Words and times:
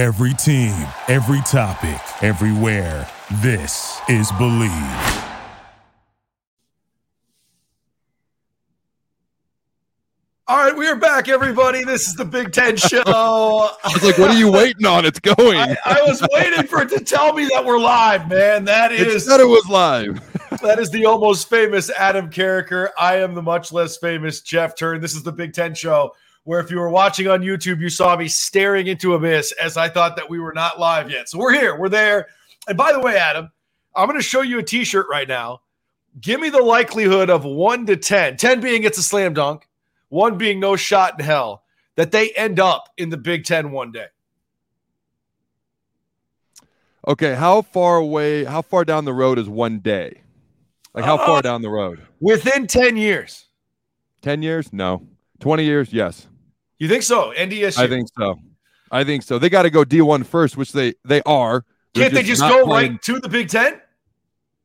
Every 0.00 0.32
team, 0.32 0.72
every 1.08 1.42
topic, 1.42 2.00
everywhere. 2.22 3.06
This 3.42 4.00
is 4.08 4.32
Bleav. 4.32 5.26
All 10.48 10.56
right, 10.56 10.74
we 10.74 10.88
are 10.88 10.96
back, 10.96 11.28
everybody. 11.28 11.84
This 11.84 12.08
is 12.08 12.14
the 12.14 12.24
Big 12.24 12.50
Ten 12.50 12.76
Show. 12.78 13.02
I 13.04 13.92
was 13.92 14.02
like, 14.02 14.16
what 14.16 14.30
are 14.30 14.38
you 14.38 14.50
waiting 14.50 14.86
on? 14.86 15.04
It's 15.04 15.20
going. 15.20 15.58
I, 15.58 15.76
I 15.84 16.00
was 16.06 16.26
waiting 16.32 16.66
for 16.66 16.80
it 16.80 16.88
to 16.96 17.04
tell 17.04 17.34
me 17.34 17.46
that 17.52 17.62
we're 17.62 17.78
live, 17.78 18.26
man. 18.26 18.64
That 18.64 18.92
it 18.92 19.06
is 19.06 19.26
said 19.26 19.40
it 19.40 19.44
was 19.44 19.68
live. 19.68 20.18
that 20.62 20.78
is 20.78 20.88
the 20.88 21.04
almost 21.04 21.50
famous 21.50 21.90
Adam 21.90 22.30
Carriker. 22.30 22.88
I 22.98 23.16
am 23.16 23.34
the 23.34 23.42
much 23.42 23.70
less 23.70 23.98
famous 23.98 24.40
Jeff 24.40 24.74
Turn. 24.76 25.02
This 25.02 25.14
is 25.14 25.24
the 25.24 25.32
Big 25.32 25.52
Ten 25.52 25.74
Show, 25.74 26.14
where 26.50 26.58
if 26.58 26.68
you 26.68 26.80
were 26.80 26.90
watching 26.90 27.28
on 27.28 27.42
YouTube, 27.42 27.80
you 27.80 27.88
saw 27.88 28.16
me 28.16 28.26
staring 28.26 28.88
into 28.88 29.14
abyss 29.14 29.52
as 29.52 29.76
I 29.76 29.88
thought 29.88 30.16
that 30.16 30.28
we 30.28 30.40
were 30.40 30.52
not 30.52 30.80
live 30.80 31.08
yet. 31.08 31.28
So 31.28 31.38
we're 31.38 31.52
here, 31.52 31.78
we're 31.78 31.88
there. 31.88 32.26
And 32.66 32.76
by 32.76 32.92
the 32.92 32.98
way, 32.98 33.16
Adam, 33.16 33.52
I'm 33.94 34.08
going 34.08 34.18
to 34.18 34.26
show 34.26 34.40
you 34.40 34.58
a 34.58 34.62
T-shirt 34.64 35.06
right 35.08 35.28
now. 35.28 35.60
Give 36.20 36.40
me 36.40 36.50
the 36.50 36.60
likelihood 36.60 37.30
of 37.30 37.44
one 37.44 37.86
to 37.86 37.96
ten. 37.96 38.36
Ten 38.36 38.60
being 38.60 38.82
it's 38.82 38.98
a 38.98 39.02
slam 39.04 39.32
dunk 39.32 39.68
one 40.08 40.38
being 40.38 40.58
no 40.58 40.74
shot 40.74 41.20
in 41.20 41.24
hell, 41.24 41.62
that 41.94 42.10
they 42.10 42.30
end 42.32 42.58
up 42.58 42.88
in 42.96 43.10
the 43.10 43.16
Big 43.16 43.44
Ten 43.44 43.70
one 43.70 43.92
day. 43.92 44.06
Okay, 47.06 47.36
how 47.36 47.62
far 47.62 47.98
away, 47.98 48.42
how 48.42 48.60
far 48.60 48.84
down 48.84 49.04
the 49.04 49.14
road 49.14 49.38
is 49.38 49.48
one 49.48 49.78
day? 49.78 50.22
Like 50.94 51.04
how 51.04 51.14
uh, 51.14 51.24
far 51.24 51.42
down 51.42 51.62
the 51.62 51.70
road? 51.70 52.04
Within 52.18 52.66
10 52.66 52.96
years. 52.96 53.46
10 54.22 54.42
years? 54.42 54.72
No. 54.72 55.06
20 55.38 55.64
years? 55.64 55.92
Yes. 55.92 56.26
You 56.80 56.88
think 56.88 57.02
so? 57.02 57.32
NDSU? 57.36 57.78
I 57.78 57.86
think 57.86 58.08
so. 58.16 58.40
I 58.90 59.04
think 59.04 59.22
so. 59.22 59.38
They 59.38 59.50
got 59.50 59.62
to 59.62 59.70
go 59.70 59.84
D1 59.84 60.24
first, 60.26 60.56
which 60.56 60.72
they 60.72 60.94
they 61.04 61.22
are. 61.22 61.64
They're 61.94 62.04
Can't 62.04 62.14
just 62.14 62.22
they 62.22 62.28
just 62.28 62.40
go 62.40 62.64
playing... 62.64 62.92
right 62.92 63.02
to 63.02 63.20
the 63.20 63.28
Big 63.28 63.48
Ten? 63.48 63.80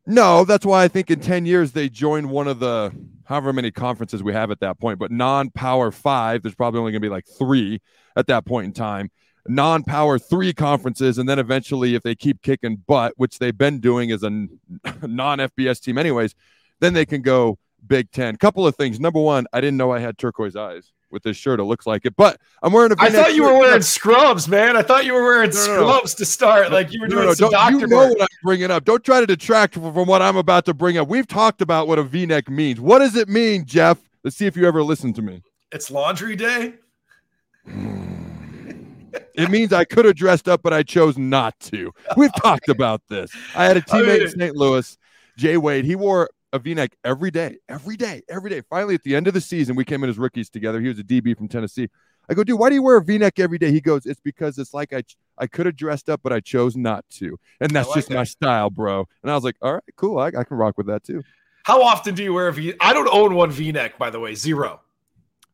No, 0.07 0.45
that's 0.45 0.65
why 0.65 0.83
I 0.83 0.87
think 0.87 1.11
in 1.11 1.19
10 1.19 1.45
years 1.45 1.73
they 1.73 1.89
join 1.89 2.29
one 2.29 2.47
of 2.47 2.59
the 2.59 2.93
however 3.25 3.51
many 3.51 3.71
conferences 3.71 4.23
we 4.23 4.33
have 4.33 4.49
at 4.49 4.59
that 4.61 4.79
point, 4.79 4.97
but 4.97 5.11
non 5.11 5.49
power 5.49 5.91
five, 5.91 6.41
there's 6.41 6.55
probably 6.55 6.79
only 6.79 6.93
going 6.93 7.01
to 7.01 7.05
be 7.05 7.11
like 7.11 7.25
three 7.27 7.81
at 8.15 8.27
that 8.27 8.45
point 8.45 8.65
in 8.65 8.71
time. 8.71 9.11
Non 9.47 9.83
power 9.83 10.17
three 10.17 10.53
conferences. 10.53 11.17
And 11.17 11.27
then 11.27 11.37
eventually, 11.37 11.95
if 11.95 12.03
they 12.03 12.15
keep 12.15 12.41
kicking 12.41 12.77
butt, 12.87 13.13
which 13.17 13.39
they've 13.39 13.57
been 13.57 13.79
doing 13.79 14.11
as 14.11 14.23
a 14.23 14.29
non 15.01 15.39
FBS 15.39 15.81
team, 15.81 15.97
anyways, 15.97 16.33
then 16.79 16.93
they 16.93 17.05
can 17.05 17.21
go 17.21 17.59
Big 17.85 18.09
Ten. 18.11 18.37
Couple 18.37 18.65
of 18.65 18.77
things. 18.77 19.01
Number 19.01 19.19
one, 19.19 19.47
I 19.51 19.59
didn't 19.59 19.75
know 19.75 19.91
I 19.91 19.99
had 19.99 20.17
turquoise 20.17 20.55
eyes 20.55 20.93
with 21.11 21.23
this 21.23 21.37
shirt. 21.37 21.59
It 21.59 21.63
looks 21.63 21.85
like 21.85 22.05
it, 22.05 22.15
but 22.15 22.39
I'm 22.61 22.73
wearing 22.73 22.91
a. 22.91 22.95
I 22.99 23.09
thought 23.09 23.35
you 23.35 23.43
were 23.43 23.57
wearing 23.57 23.81
scrubs, 23.81 24.47
man. 24.47 24.75
I 24.75 24.81
thought 24.81 25.05
you 25.05 25.13
were 25.13 25.23
wearing 25.23 25.51
no, 25.51 25.55
no, 25.55 25.61
scrubs 25.61 26.15
no. 26.15 26.17
to 26.17 26.25
start, 26.25 26.71
like 26.71 26.91
you 26.91 27.01
were 27.01 27.07
doing 27.07 27.33
some 27.35 27.51
doctor 27.51 27.79
You 27.79 27.87
know 27.87 27.97
work. 27.97 28.17
what 28.17 28.21
I'm 28.21 28.27
bringing 28.43 28.71
up. 28.71 28.85
Don't 28.85 29.03
try 29.03 29.19
to 29.19 29.27
detract 29.27 29.75
from 29.75 29.93
what 29.93 30.21
I'm 30.21 30.37
about 30.37 30.65
to 30.65 30.73
bring 30.73 30.97
up. 30.97 31.07
We've 31.07 31.27
talked 31.27 31.61
about 31.61 31.87
what 31.87 31.99
a 31.99 32.03
V-neck 32.03 32.49
means. 32.49 32.79
What 32.79 32.99
does 32.99 33.15
it 33.15 33.29
mean, 33.29 33.65
Jeff? 33.65 33.99
Let's 34.23 34.35
see 34.35 34.45
if 34.45 34.57
you 34.57 34.67
ever 34.67 34.83
listen 34.83 35.13
to 35.13 35.21
me. 35.21 35.41
It's 35.71 35.91
laundry 35.91 36.35
day. 36.35 36.73
it 39.35 39.49
means 39.49 39.73
I 39.73 39.85
could 39.85 40.05
have 40.05 40.15
dressed 40.15 40.47
up, 40.47 40.61
but 40.63 40.73
I 40.73 40.83
chose 40.83 41.17
not 41.17 41.59
to. 41.61 41.91
We've 42.17 42.33
talked 42.35 42.69
about 42.69 43.01
this. 43.07 43.31
I 43.55 43.65
had 43.65 43.77
a 43.77 43.81
teammate 43.81 43.93
I 44.15 44.17
mean, 44.17 44.21
in 44.23 44.29
St. 44.29 44.55
Louis, 44.55 44.97
Jay 45.37 45.57
Wade. 45.57 45.85
He 45.85 45.95
wore 45.95 46.29
a 46.55 46.59
V-neck 46.59 46.95
every 47.03 47.31
day, 47.31 47.57
every 47.69 47.97
day, 47.97 48.21
every 48.29 48.49
day. 48.49 48.61
Finally, 48.69 48.95
at 48.95 49.03
the 49.03 49.15
end 49.15 49.27
of 49.27 49.33
the 49.33 49.41
season, 49.41 49.75
we 49.75 49.85
came 49.85 50.03
in 50.03 50.09
as 50.09 50.17
rookies 50.17 50.49
together. 50.49 50.81
He 50.81 50.87
was 50.87 50.97
a 50.97 51.03
DB 51.03 51.37
from 51.37 51.47
Tennessee. 51.47 51.89
I 52.29 52.33
go, 52.33 52.43
dude, 52.43 52.57
why 52.57 52.69
do 52.69 52.75
you 52.75 52.81
wear 52.81 52.97
a 52.97 53.03
V-neck 53.03 53.39
every 53.39 53.57
day? 53.57 53.71
He 53.71 53.81
goes, 53.81 54.05
it's 54.05 54.21
because 54.21 54.57
it's 54.57 54.73
like 54.73 54.93
I 54.93 55.03
I 55.37 55.47
could 55.47 55.65
have 55.65 55.75
dressed 55.75 56.09
up, 56.09 56.21
but 56.23 56.31
I 56.31 56.39
chose 56.39 56.75
not 56.75 57.05
to, 57.17 57.37
and 57.59 57.69
that's 57.71 57.89
like 57.89 57.97
just 57.97 58.07
that. 58.07 58.15
my 58.15 58.23
style, 58.23 58.69
bro. 58.69 59.05
And 59.21 59.29
I 59.29 59.35
was 59.35 59.43
like, 59.43 59.57
all 59.61 59.73
right, 59.73 59.83
cool, 59.97 60.17
I, 60.17 60.27
I 60.27 60.43
can 60.43 60.57
rock 60.57 60.77
with 60.77 60.87
that 60.87 61.03
too. 61.03 61.21
How 61.65 61.83
often 61.83 62.15
do 62.15 62.23
you 62.23 62.33
wear 62.33 62.47
a 62.47 62.53
V? 62.53 62.73
I 62.79 62.93
don't 62.93 63.09
own 63.11 63.35
one 63.35 63.51
V-neck, 63.51 63.97
by 63.97 64.09
the 64.09 64.19
way, 64.19 64.33
zero. 64.33 64.81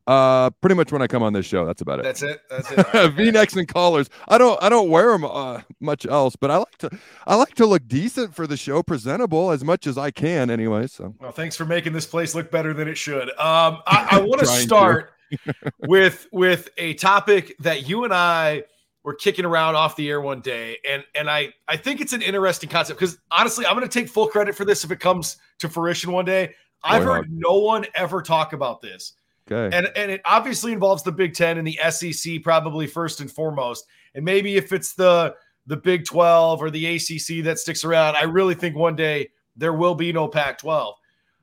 Uh, 0.06 0.50
pretty 0.60 0.74
much 0.74 0.90
when 0.90 1.00
I 1.00 1.06
come 1.06 1.22
on 1.22 1.32
this 1.32 1.46
show, 1.46 1.64
that's 1.64 1.80
about 1.80 2.00
it. 2.00 2.02
That's 2.02 2.22
it. 2.22 2.40
That's 2.50 2.72
it. 2.72 3.12
V-necks 3.12 3.54
and 3.54 3.68
collars. 3.68 4.10
I 4.26 4.36
don't. 4.36 4.60
I 4.60 4.68
don't 4.68 4.90
wear 4.90 5.12
them 5.12 5.24
uh, 5.24 5.60
much 5.78 6.06
else, 6.06 6.34
but 6.34 6.50
I 6.50 6.56
like 6.56 6.76
to. 6.78 6.90
I 7.24 7.36
like 7.36 7.54
to 7.54 7.66
look 7.66 7.86
decent 7.86 8.34
for 8.34 8.48
the 8.48 8.56
show, 8.56 8.82
presentable 8.82 9.52
as 9.52 9.62
much 9.62 9.86
as 9.86 9.96
I 9.96 10.10
can, 10.10 10.50
anyway. 10.50 10.88
So. 10.88 11.14
Well, 11.20 11.30
thanks 11.30 11.54
for 11.54 11.64
making 11.64 11.92
this 11.92 12.06
place 12.06 12.34
look 12.34 12.50
better 12.50 12.74
than 12.74 12.88
it 12.88 12.96
should. 12.96 13.28
Um, 13.30 13.78
I, 13.86 14.08
I 14.10 14.20
want 14.24 14.40
to 14.40 14.46
start 14.46 15.12
with 15.86 16.26
with 16.32 16.68
a 16.78 16.94
topic 16.94 17.54
that 17.60 17.88
you 17.88 18.02
and 18.02 18.12
I 18.12 18.64
were 19.04 19.14
kicking 19.14 19.44
around 19.44 19.76
off 19.76 19.94
the 19.94 20.10
air 20.10 20.20
one 20.20 20.40
day, 20.40 20.78
and 20.88 21.04
and 21.14 21.30
I 21.30 21.54
I 21.68 21.76
think 21.76 22.00
it's 22.00 22.12
an 22.12 22.22
interesting 22.22 22.68
concept 22.68 22.98
because 22.98 23.18
honestly, 23.30 23.66
I'm 23.66 23.76
going 23.76 23.88
to 23.88 24.00
take 24.00 24.08
full 24.08 24.26
credit 24.26 24.56
for 24.56 24.64
this 24.64 24.82
if 24.82 24.90
it 24.90 24.98
comes 24.98 25.36
to 25.60 25.68
fruition 25.68 26.10
one 26.10 26.24
day. 26.24 26.56
I've 26.82 27.04
heard 27.04 27.30
no 27.30 27.58
one 27.58 27.86
ever 27.94 28.20
talk 28.20 28.52
about 28.52 28.80
this 28.80 29.12
Okay. 29.52 29.76
And 29.76 29.88
and 29.96 30.10
it 30.10 30.20
obviously 30.24 30.72
involves 30.72 31.02
the 31.02 31.12
Big 31.12 31.34
Ten 31.34 31.58
and 31.58 31.66
the 31.66 31.78
SEC 31.90 32.42
probably 32.42 32.86
first 32.86 33.20
and 33.20 33.30
foremost. 33.30 33.86
And 34.14 34.24
maybe 34.24 34.56
if 34.56 34.72
it's 34.72 34.94
the 34.94 35.34
the 35.66 35.76
Big 35.76 36.04
12 36.04 36.60
or 36.60 36.70
the 36.70 36.96
ACC 36.96 37.44
that 37.44 37.58
sticks 37.58 37.84
around, 37.84 38.16
I 38.16 38.24
really 38.24 38.54
think 38.54 38.76
one 38.76 38.96
day 38.96 39.30
there 39.56 39.72
will 39.72 39.94
be 39.94 40.12
no 40.12 40.26
Pac 40.26 40.58
12. 40.58 40.94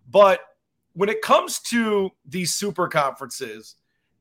But 0.09 0.41
when 0.93 1.09
it 1.09 1.21
comes 1.21 1.59
to 1.59 2.09
these 2.25 2.53
super 2.53 2.87
conferences 2.87 3.75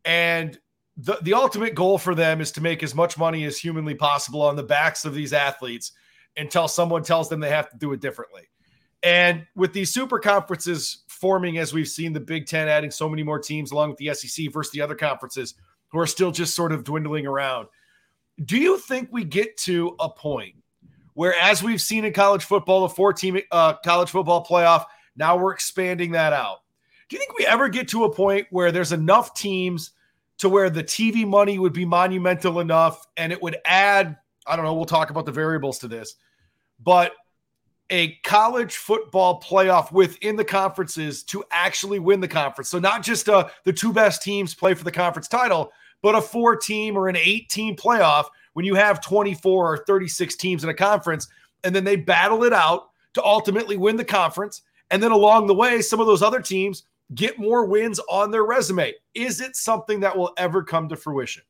and 0.04 0.58
the, 0.96 1.18
the 1.22 1.34
ultimate 1.34 1.74
goal 1.74 1.98
for 1.98 2.14
them 2.14 2.40
is 2.40 2.52
to 2.52 2.60
make 2.60 2.82
as 2.82 2.94
much 2.94 3.18
money 3.18 3.44
as 3.44 3.58
humanly 3.58 3.94
possible 3.94 4.42
on 4.42 4.56
the 4.56 4.62
backs 4.62 5.04
of 5.04 5.14
these 5.14 5.32
athletes 5.32 5.92
until 6.36 6.68
someone 6.68 7.02
tells 7.02 7.28
them 7.28 7.40
they 7.40 7.50
have 7.50 7.70
to 7.70 7.76
do 7.76 7.92
it 7.92 8.00
differently. 8.00 8.42
And 9.02 9.46
with 9.54 9.72
these 9.72 9.92
super 9.92 10.18
conferences 10.18 11.04
forming 11.20 11.58
as 11.58 11.72
we've 11.72 11.88
seen 11.88 12.12
the 12.12 12.20
Big 12.20 12.46
Ten 12.46 12.68
adding 12.68 12.90
so 12.90 13.08
many 13.08 13.22
more 13.22 13.38
teams 13.38 13.72
along 13.72 13.90
with 13.90 13.98
the 13.98 14.14
SEC 14.14 14.52
versus 14.52 14.72
the 14.72 14.80
other 14.80 14.94
conferences 14.94 15.54
who 15.88 15.98
are 15.98 16.06
still 16.06 16.30
just 16.30 16.54
sort 16.54 16.72
of 16.72 16.84
dwindling 16.84 17.26
around. 17.26 17.68
Do 18.44 18.56
you 18.56 18.78
think 18.78 19.08
we 19.10 19.24
get 19.24 19.56
to 19.58 19.96
a 19.98 20.08
point 20.08 20.54
where, 21.14 21.34
as 21.34 21.62
we've 21.62 21.80
seen 21.80 22.04
in 22.04 22.12
college 22.12 22.44
football, 22.44 22.82
the 22.82 22.94
four 22.94 23.12
team 23.12 23.40
uh, 23.50 23.74
college 23.84 24.10
football 24.10 24.44
playoff, 24.44 24.84
now 25.16 25.36
we're 25.36 25.52
expanding 25.52 26.12
that 26.12 26.32
out? 26.32 26.58
Do 27.08 27.16
you 27.16 27.20
think 27.20 27.36
we 27.38 27.46
ever 27.46 27.68
get 27.68 27.88
to 27.88 28.04
a 28.04 28.14
point 28.14 28.46
where 28.50 28.70
there's 28.70 28.92
enough 28.92 29.34
teams 29.34 29.92
to 30.38 30.48
where 30.48 30.70
the 30.70 30.84
TV 30.84 31.26
money 31.26 31.58
would 31.58 31.72
be 31.72 31.84
monumental 31.84 32.60
enough 32.60 33.06
and 33.16 33.32
it 33.32 33.42
would 33.42 33.56
add, 33.64 34.16
I 34.46 34.56
don't 34.56 34.64
know, 34.64 34.74
we'll 34.74 34.84
talk 34.84 35.10
about 35.10 35.26
the 35.26 35.32
variables 35.32 35.78
to 35.80 35.88
this, 35.88 36.14
but 36.78 37.12
a 37.90 38.16
college 38.16 38.76
football 38.76 39.40
playoff 39.40 39.92
within 39.92 40.36
the 40.36 40.44
conferences 40.44 41.22
to 41.24 41.44
actually 41.50 41.98
win 41.98 42.20
the 42.20 42.28
conference. 42.28 42.68
So 42.68 42.78
not 42.78 43.02
just 43.02 43.28
uh, 43.28 43.48
the 43.64 43.72
two 43.72 43.92
best 43.92 44.22
teams 44.22 44.54
play 44.54 44.74
for 44.74 44.84
the 44.84 44.92
conference 44.92 45.28
title, 45.28 45.72
but 46.02 46.14
a 46.14 46.20
four 46.20 46.56
team 46.56 46.96
or 46.96 47.08
an 47.08 47.16
eight 47.16 47.48
team 47.48 47.76
playoff 47.76 48.26
when 48.52 48.64
you 48.64 48.74
have 48.74 49.00
24 49.00 49.72
or 49.72 49.84
36 49.84 50.36
teams 50.36 50.64
in 50.64 50.70
a 50.70 50.74
conference 50.74 51.28
and 51.64 51.74
then 51.74 51.84
they 51.84 51.96
battle 51.96 52.44
it 52.44 52.52
out 52.52 52.90
to 53.14 53.24
ultimately 53.24 53.76
win 53.76 53.96
the 53.96 54.04
conference. 54.04 54.62
And 54.90 55.02
then 55.02 55.10
along 55.10 55.46
the 55.46 55.54
way, 55.54 55.82
some 55.82 56.00
of 56.00 56.06
those 56.06 56.22
other 56.22 56.40
teams 56.40 56.84
get 57.14 57.38
more 57.38 57.64
wins 57.64 58.00
on 58.10 58.30
their 58.30 58.44
resume. 58.44 58.92
Is 59.14 59.40
it 59.40 59.56
something 59.56 60.00
that 60.00 60.16
will 60.16 60.32
ever 60.36 60.62
come 60.62 60.88
to 60.88 60.96
fruition? 60.96 61.42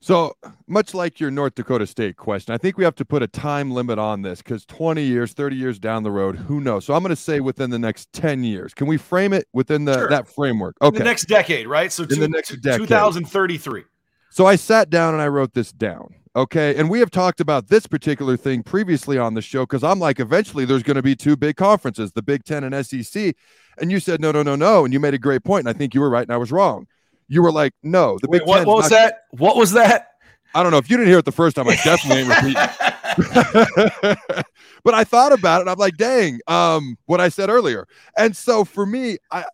So 0.00 0.34
much 0.68 0.94
like 0.94 1.18
your 1.18 1.30
North 1.30 1.54
Dakota 1.56 1.86
State 1.86 2.16
question, 2.16 2.54
I 2.54 2.58
think 2.58 2.78
we 2.78 2.84
have 2.84 2.94
to 2.96 3.04
put 3.04 3.22
a 3.22 3.26
time 3.26 3.70
limit 3.72 3.98
on 3.98 4.22
this 4.22 4.40
because 4.40 4.64
20 4.66 5.02
years, 5.02 5.32
30 5.32 5.56
years 5.56 5.78
down 5.78 6.04
the 6.04 6.10
road, 6.10 6.36
who 6.36 6.60
knows? 6.60 6.84
So 6.84 6.94
I'm 6.94 7.02
going 7.02 7.10
to 7.10 7.16
say 7.16 7.40
within 7.40 7.70
the 7.70 7.78
next 7.78 8.12
10 8.12 8.44
years. 8.44 8.74
Can 8.74 8.86
we 8.86 8.96
frame 8.96 9.32
it 9.32 9.48
within 9.52 9.84
the 9.84 9.94
sure. 9.94 10.08
that 10.08 10.28
framework? 10.28 10.76
Okay. 10.80 10.96
In 10.96 10.98
the 10.98 11.04
next 11.04 11.24
decade, 11.24 11.66
right? 11.66 11.92
So 11.92 12.04
in 12.04 12.10
two, 12.10 12.16
the 12.16 12.28
next 12.28 12.50
decade. 12.60 12.86
2033. 12.86 13.84
So 14.30 14.46
I 14.46 14.56
sat 14.56 14.88
down 14.88 15.14
and 15.14 15.22
I 15.22 15.28
wrote 15.28 15.54
this 15.54 15.72
down. 15.72 16.14
Okay. 16.36 16.76
And 16.76 16.88
we 16.88 17.00
have 17.00 17.10
talked 17.10 17.40
about 17.40 17.66
this 17.66 17.88
particular 17.88 18.36
thing 18.36 18.62
previously 18.62 19.18
on 19.18 19.34
the 19.34 19.42
show 19.42 19.64
because 19.64 19.82
I'm 19.82 19.98
like, 19.98 20.20
eventually 20.20 20.64
there's 20.64 20.84
going 20.84 20.96
to 20.96 21.02
be 21.02 21.16
two 21.16 21.36
big 21.36 21.56
conferences, 21.56 22.12
the 22.12 22.22
Big 22.22 22.44
Ten 22.44 22.62
and 22.62 22.86
SEC. 22.86 23.34
And 23.78 23.90
you 23.90 23.98
said, 23.98 24.20
no, 24.20 24.30
no, 24.30 24.44
no, 24.44 24.54
no. 24.54 24.84
And 24.84 24.92
you 24.92 25.00
made 25.00 25.14
a 25.14 25.18
great 25.18 25.42
point, 25.42 25.66
And 25.66 25.74
I 25.74 25.76
think 25.76 25.92
you 25.92 26.00
were 26.00 26.10
right 26.10 26.22
and 26.22 26.32
I 26.32 26.36
was 26.36 26.52
wrong 26.52 26.86
you 27.28 27.42
were 27.42 27.52
like, 27.52 27.72
no, 27.82 28.18
the 28.20 28.28
Wait, 28.28 28.40
Big 28.40 28.48
what, 28.48 28.66
what 28.66 28.76
was 28.76 28.90
that? 28.90 29.24
What 29.30 29.56
was 29.56 29.72
that? 29.72 30.12
I 30.54 30.62
don't 30.62 30.72
know 30.72 30.78
if 30.78 30.90
you 30.90 30.96
didn't 30.96 31.10
hear 31.10 31.18
it 31.18 31.24
the 31.24 31.32
first 31.32 31.56
time. 31.56 31.68
I 31.68 31.76
definitely 31.76 32.22
ain't 32.22 32.30
repeating. 32.30 32.54
but 34.84 34.94
I 34.94 35.04
thought 35.04 35.32
about 35.32 35.60
it. 35.60 35.68
I'm 35.68 35.78
like, 35.78 35.96
dang, 35.96 36.40
um, 36.46 36.96
what 37.06 37.20
I 37.20 37.28
said 37.28 37.50
earlier. 37.50 37.86
And 38.16 38.34
so 38.34 38.64
for 38.64 38.86
me, 38.86 39.18
I 39.30 39.44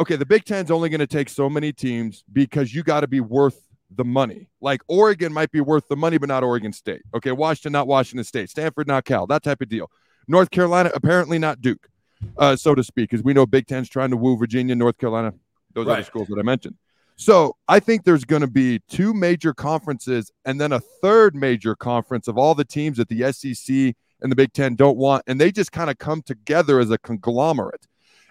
okay, 0.00 0.16
the 0.16 0.26
Big 0.26 0.44
Ten's 0.44 0.70
only 0.70 0.88
going 0.88 1.00
to 1.00 1.06
take 1.06 1.28
so 1.28 1.48
many 1.48 1.72
teams 1.72 2.24
because 2.32 2.74
you 2.74 2.82
got 2.82 3.00
to 3.00 3.08
be 3.08 3.20
worth 3.20 3.68
the 3.90 4.04
money. 4.04 4.48
Like 4.60 4.82
Oregon 4.88 5.32
might 5.32 5.50
be 5.50 5.60
worth 5.60 5.88
the 5.88 5.96
money, 5.96 6.18
but 6.18 6.28
not 6.28 6.44
Oregon 6.44 6.72
State. 6.72 7.02
Okay, 7.14 7.32
Washington, 7.32 7.72
not 7.72 7.86
Washington 7.86 8.24
State. 8.24 8.50
Stanford, 8.50 8.86
not 8.86 9.04
Cal. 9.04 9.26
That 9.26 9.42
type 9.42 9.60
of 9.60 9.68
deal. 9.68 9.90
North 10.28 10.50
Carolina, 10.50 10.90
apparently 10.94 11.38
not 11.38 11.60
Duke, 11.60 11.88
uh, 12.36 12.56
so 12.56 12.74
to 12.74 12.84
speak, 12.84 13.10
because 13.10 13.24
we 13.24 13.32
know 13.32 13.46
Big 13.46 13.66
Ten's 13.66 13.88
trying 13.88 14.10
to 14.10 14.16
woo 14.16 14.36
Virginia, 14.36 14.74
North 14.74 14.98
Carolina, 14.98 15.34
those 15.74 15.86
right. 15.86 15.94
other 15.94 16.04
schools 16.04 16.28
that 16.28 16.38
I 16.38 16.42
mentioned. 16.42 16.76
So 17.16 17.56
I 17.68 17.78
think 17.78 18.04
there's 18.04 18.24
going 18.24 18.40
to 18.40 18.48
be 18.48 18.80
two 18.88 19.14
major 19.14 19.54
conferences 19.54 20.30
and 20.44 20.60
then 20.60 20.72
a 20.72 20.80
third 20.80 21.34
major 21.34 21.76
conference 21.76 22.26
of 22.26 22.38
all 22.38 22.54
the 22.54 22.64
teams 22.64 22.96
that 22.96 23.08
the 23.08 23.32
SEC 23.32 23.94
and 24.20 24.32
the 24.32 24.36
Big 24.36 24.52
Ten 24.52 24.74
don't 24.74 24.96
want. 24.96 25.22
And 25.26 25.40
they 25.40 25.52
just 25.52 25.72
kind 25.72 25.90
of 25.90 25.98
come 25.98 26.22
together 26.22 26.80
as 26.80 26.90
a 26.90 26.98
conglomerate. 26.98 27.86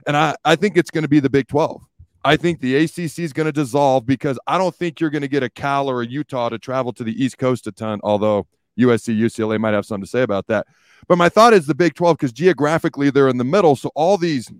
And 0.08 0.18
I, 0.18 0.36
I 0.44 0.56
think 0.56 0.78
it's 0.78 0.92
going 0.92 1.04
to 1.04 1.08
be 1.08 1.20
the 1.20 1.30
Big 1.30 1.48
12. 1.48 1.82
I 2.24 2.38
think 2.38 2.60
the 2.60 2.76
ACC 2.76 3.20
is 3.20 3.34
going 3.34 3.46
to 3.46 3.52
dissolve 3.52 4.06
because 4.06 4.38
I 4.46 4.58
don't 4.58 4.76
think 4.76 5.00
you're 5.00 5.10
going 5.10 5.24
to 5.24 5.28
get 5.28 5.44
a 5.44 5.50
Cal 5.50 5.90
or 5.90 6.02
a 6.02 6.08
Utah 6.08 6.50
to 6.50 6.60
travel 6.60 6.94
to 6.94 7.04
the 7.04 7.24
East 7.24 7.38
Coast 7.38 7.68
a 7.68 7.72
ton, 7.72 8.00
although 8.04 8.48
USC, 8.80 9.18
UCLA 9.18 9.60
might 9.60 9.74
have 9.74 9.86
something 9.86 10.06
to 10.06 10.10
say 10.10 10.22
about 10.22 10.48
that. 10.48 10.68
But 11.08 11.18
my 11.18 11.30
thought 11.30 11.54
is 11.54 11.66
the 11.66 11.76
Big 11.76 11.96
12 11.96 12.18
because 12.18 12.32
geographically 12.32 13.10
they're 13.10 13.28
in 13.28 13.38
the 13.38 13.44
middle. 13.44 13.76
So 13.76 13.92
all 13.96 14.18
these, 14.18 14.52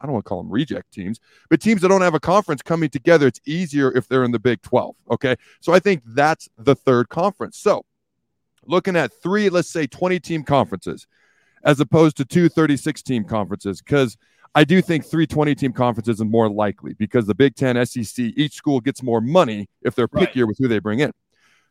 I 0.00 0.06
don't 0.06 0.12
want 0.12 0.24
to 0.24 0.28
call 0.28 0.42
them 0.42 0.50
reject 0.50 0.92
teams, 0.92 1.20
but 1.48 1.60
teams 1.60 1.82
that 1.82 1.88
don't 1.88 2.02
have 2.02 2.14
a 2.14 2.20
conference 2.20 2.62
coming 2.62 2.90
together, 2.90 3.26
it's 3.26 3.40
easier 3.46 3.92
if 3.92 4.08
they're 4.08 4.24
in 4.24 4.32
the 4.32 4.38
Big 4.38 4.62
12. 4.62 4.94
Okay. 5.12 5.36
So 5.60 5.72
I 5.72 5.78
think 5.78 6.02
that's 6.06 6.48
the 6.58 6.74
third 6.74 7.08
conference. 7.08 7.58
So 7.58 7.84
looking 8.64 8.96
at 8.96 9.12
three, 9.22 9.48
let's 9.48 9.70
say 9.70 9.86
20 9.86 10.20
team 10.20 10.42
conferences 10.42 11.06
as 11.64 11.80
opposed 11.80 12.16
to 12.18 12.24
two 12.24 12.48
36 12.48 13.02
team 13.02 13.24
conferences 13.24 13.80
because– 13.80 14.16
I 14.56 14.64
do 14.64 14.80
think 14.80 15.04
320 15.04 15.54
team 15.54 15.72
conferences 15.74 16.18
is 16.18 16.24
more 16.24 16.48
likely 16.48 16.94
because 16.94 17.26
the 17.26 17.34
Big 17.34 17.56
Ten, 17.56 17.84
SEC, 17.84 18.24
each 18.36 18.54
school 18.54 18.80
gets 18.80 19.02
more 19.02 19.20
money 19.20 19.68
if 19.82 19.94
they're 19.94 20.08
pickier 20.08 20.36
right. 20.36 20.48
with 20.48 20.56
who 20.58 20.66
they 20.66 20.78
bring 20.78 21.00
in. 21.00 21.12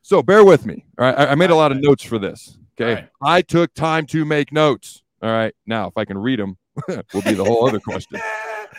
So 0.04 0.22
bear 0.22 0.46
with 0.46 0.68
me. 0.68 0.86
All 1.00 1.06
right. 1.06 1.18
I, 1.18 1.32
I 1.32 1.36
made 1.36 1.50
a 1.50 1.56
lot 1.56 1.72
of 1.72 1.80
notes 1.80 2.04
for 2.04 2.20
this. 2.20 2.60
Okay. 2.80 2.94
Right. 2.94 3.10
I 3.24 3.42
took 3.42 3.74
time 3.74 4.06
to 4.08 4.24
make 4.24 4.52
notes. 4.52 5.02
All 5.24 5.32
right. 5.32 5.56
Now, 5.66 5.88
if 5.88 5.98
I 5.98 6.06
can 6.06 6.20
read 6.20 6.38
them, 6.38 6.60
will 7.14 7.22
be 7.22 7.34
the 7.34 7.44
whole 7.44 7.68
other 7.68 7.80
question. 7.80 8.20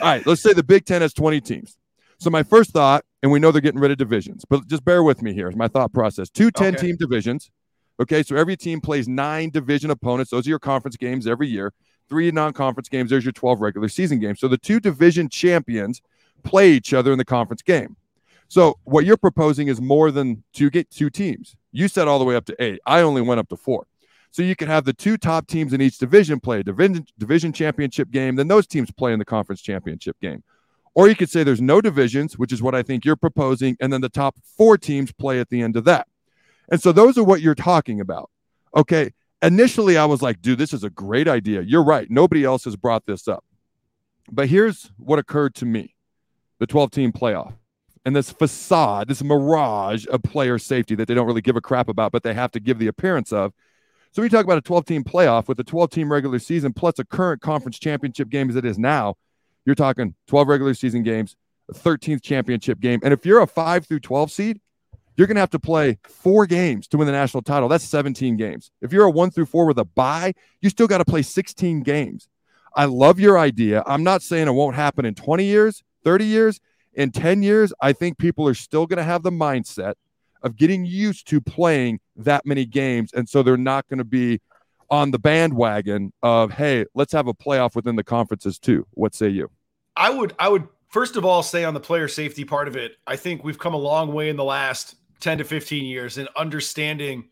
All 0.00 0.08
right. 0.08 0.26
Let's 0.26 0.42
say 0.42 0.52
the 0.52 0.62
Big 0.62 0.84
Ten 0.84 1.02
has 1.02 1.12
20 1.12 1.40
teams. 1.40 1.76
So 2.18 2.30
my 2.30 2.42
first 2.42 2.70
thought, 2.70 3.04
and 3.22 3.30
we 3.30 3.38
know 3.38 3.50
they're 3.50 3.60
getting 3.60 3.80
rid 3.80 3.90
of 3.90 3.98
divisions, 3.98 4.44
but 4.48 4.66
just 4.66 4.84
bear 4.84 5.02
with 5.02 5.22
me 5.22 5.34
here. 5.34 5.50
My 5.50 5.68
thought 5.68 5.92
process: 5.92 6.30
two 6.30 6.50
10 6.50 6.74
okay. 6.74 6.86
team 6.86 6.96
divisions. 6.96 7.50
Okay, 8.00 8.22
so 8.22 8.36
every 8.36 8.56
team 8.56 8.80
plays 8.80 9.08
nine 9.08 9.50
division 9.50 9.90
opponents. 9.90 10.30
Those 10.30 10.46
are 10.46 10.50
your 10.50 10.58
conference 10.58 10.96
games 10.96 11.26
every 11.26 11.48
year 11.48 11.72
three 12.08 12.30
non-conference 12.30 12.88
games. 12.88 13.10
There's 13.10 13.24
your 13.24 13.32
12 13.32 13.60
regular 13.60 13.88
season 13.88 14.20
games. 14.20 14.40
So 14.40 14.48
the 14.48 14.58
two 14.58 14.80
division 14.80 15.28
champions 15.28 16.02
play 16.42 16.70
each 16.70 16.94
other 16.94 17.12
in 17.12 17.18
the 17.18 17.24
conference 17.24 17.62
game. 17.62 17.96
So 18.48 18.78
what 18.84 19.04
you're 19.04 19.16
proposing 19.16 19.68
is 19.68 19.80
more 19.80 20.10
than 20.10 20.44
two 20.52 20.70
get 20.70 20.90
two 20.90 21.10
teams. 21.10 21.56
You 21.72 21.88
said 21.88 22.06
all 22.06 22.18
the 22.18 22.24
way 22.24 22.36
up 22.36 22.44
to 22.46 22.62
eight. 22.62 22.80
I 22.86 23.00
only 23.00 23.22
went 23.22 23.40
up 23.40 23.48
to 23.48 23.56
four. 23.56 23.86
So 24.36 24.42
you 24.42 24.54
could 24.54 24.68
have 24.68 24.84
the 24.84 24.92
two 24.92 25.16
top 25.16 25.46
teams 25.46 25.72
in 25.72 25.80
each 25.80 25.96
division 25.96 26.40
play 26.40 26.60
a 26.60 26.62
division 26.62 27.06
division 27.18 27.54
championship 27.54 28.10
game, 28.10 28.36
then 28.36 28.48
those 28.48 28.66
teams 28.66 28.90
play 28.90 29.14
in 29.14 29.18
the 29.18 29.24
conference 29.24 29.62
championship 29.62 30.20
game. 30.20 30.42
Or 30.94 31.08
you 31.08 31.16
could 31.16 31.30
say 31.30 31.42
there's 31.42 31.62
no 31.62 31.80
divisions, 31.80 32.38
which 32.38 32.52
is 32.52 32.62
what 32.62 32.74
I 32.74 32.82
think 32.82 33.06
you're 33.06 33.16
proposing, 33.16 33.78
and 33.80 33.90
then 33.90 34.02
the 34.02 34.10
top 34.10 34.36
four 34.56 34.76
teams 34.76 35.10
play 35.10 35.40
at 35.40 35.48
the 35.48 35.62
end 35.62 35.74
of 35.74 35.84
that. 35.84 36.06
And 36.68 36.82
so 36.82 36.92
those 36.92 37.16
are 37.16 37.24
what 37.24 37.40
you're 37.40 37.54
talking 37.54 37.98
about. 37.98 38.30
Okay 38.76 39.12
initially 39.42 39.96
I 39.96 40.04
was 40.04 40.22
like, 40.22 40.40
dude, 40.40 40.58
this 40.58 40.72
is 40.72 40.84
a 40.84 40.90
great 40.90 41.28
idea. 41.28 41.62
You're 41.62 41.84
right. 41.84 42.10
Nobody 42.10 42.44
else 42.44 42.64
has 42.64 42.76
brought 42.76 43.06
this 43.06 43.28
up. 43.28 43.44
But 44.30 44.48
here's 44.48 44.90
what 44.96 45.18
occurred 45.18 45.54
to 45.56 45.66
me 45.66 45.94
the 46.58 46.66
12 46.66 46.90
team 46.90 47.12
playoff 47.12 47.54
and 48.04 48.14
this 48.16 48.30
facade, 48.30 49.08
this 49.08 49.22
mirage 49.22 50.06
of 50.06 50.22
player 50.22 50.58
safety 50.58 50.94
that 50.94 51.08
they 51.08 51.14
don't 51.14 51.26
really 51.26 51.42
give 51.42 51.56
a 51.56 51.60
crap 51.60 51.88
about, 51.88 52.12
but 52.12 52.22
they 52.22 52.34
have 52.34 52.52
to 52.52 52.60
give 52.60 52.78
the 52.78 52.86
appearance 52.86 53.32
of. 53.32 53.52
So 54.16 54.22
we 54.22 54.30
talk 54.30 54.46
about 54.46 54.56
a 54.56 54.62
12 54.62 54.86
team 54.86 55.04
playoff 55.04 55.46
with 55.46 55.60
a 55.60 55.62
12 55.62 55.90
team 55.90 56.10
regular 56.10 56.38
season 56.38 56.72
plus 56.72 56.98
a 56.98 57.04
current 57.04 57.42
conference 57.42 57.78
championship 57.78 58.30
game 58.30 58.48
as 58.48 58.56
it 58.56 58.64
is 58.64 58.78
now. 58.78 59.16
You're 59.66 59.74
talking 59.74 60.14
12 60.28 60.48
regular 60.48 60.72
season 60.72 61.02
games, 61.02 61.36
a 61.68 61.74
13th 61.74 62.22
championship 62.22 62.80
game. 62.80 62.98
And 63.02 63.12
if 63.12 63.26
you're 63.26 63.42
a 63.42 63.46
5 63.46 63.84
through 63.84 64.00
12 64.00 64.32
seed, 64.32 64.60
you're 65.18 65.26
going 65.26 65.34
to 65.34 65.40
have 65.40 65.50
to 65.50 65.58
play 65.58 65.98
four 66.08 66.46
games 66.46 66.88
to 66.88 66.96
win 66.96 67.04
the 67.04 67.12
national 67.12 67.42
title. 67.42 67.68
That's 67.68 67.84
17 67.84 68.38
games. 68.38 68.70
If 68.80 68.90
you're 68.90 69.04
a 69.04 69.10
one 69.10 69.30
through 69.30 69.44
four 69.44 69.66
with 69.66 69.78
a 69.78 69.84
bye, 69.84 70.32
you 70.62 70.70
still 70.70 70.86
got 70.86 70.98
to 70.98 71.04
play 71.04 71.20
16 71.20 71.82
games. 71.82 72.26
I 72.74 72.86
love 72.86 73.20
your 73.20 73.38
idea. 73.38 73.82
I'm 73.86 74.02
not 74.02 74.22
saying 74.22 74.48
it 74.48 74.52
won't 74.52 74.76
happen 74.76 75.04
in 75.04 75.14
20 75.14 75.44
years, 75.44 75.82
30 76.04 76.24
years. 76.24 76.60
In 76.94 77.10
10 77.10 77.42
years, 77.42 77.70
I 77.82 77.92
think 77.92 78.16
people 78.16 78.48
are 78.48 78.54
still 78.54 78.86
going 78.86 78.96
to 78.96 79.04
have 79.04 79.22
the 79.22 79.30
mindset 79.30 79.96
of 80.46 80.56
getting 80.56 80.84
used 80.84 81.26
to 81.28 81.40
playing 81.40 81.98
that 82.14 82.46
many 82.46 82.64
games. 82.64 83.12
And 83.12 83.28
so 83.28 83.42
they're 83.42 83.56
not 83.56 83.86
going 83.88 83.98
to 83.98 84.04
be 84.04 84.40
on 84.88 85.10
the 85.10 85.18
bandwagon 85.18 86.12
of, 86.22 86.52
hey, 86.52 86.86
let's 86.94 87.12
have 87.12 87.26
a 87.26 87.34
playoff 87.34 87.74
within 87.74 87.96
the 87.96 88.04
conferences 88.04 88.60
too. 88.60 88.86
What 88.92 89.12
say 89.12 89.28
you? 89.28 89.50
I 89.96 90.10
would, 90.10 90.34
I 90.38 90.48
would 90.48 90.68
first 90.88 91.16
of 91.16 91.24
all 91.24 91.42
say 91.42 91.64
on 91.64 91.74
the 91.74 91.80
player 91.80 92.06
safety 92.06 92.44
part 92.44 92.68
of 92.68 92.76
it, 92.76 92.92
I 93.08 93.16
think 93.16 93.42
we've 93.42 93.58
come 93.58 93.74
a 93.74 93.78
long 93.78 94.12
way 94.12 94.28
in 94.28 94.36
the 94.36 94.44
last 94.44 94.94
10 95.18 95.38
to 95.38 95.44
15 95.44 95.84
years 95.84 96.16
and 96.16 96.28
understanding 96.36 97.24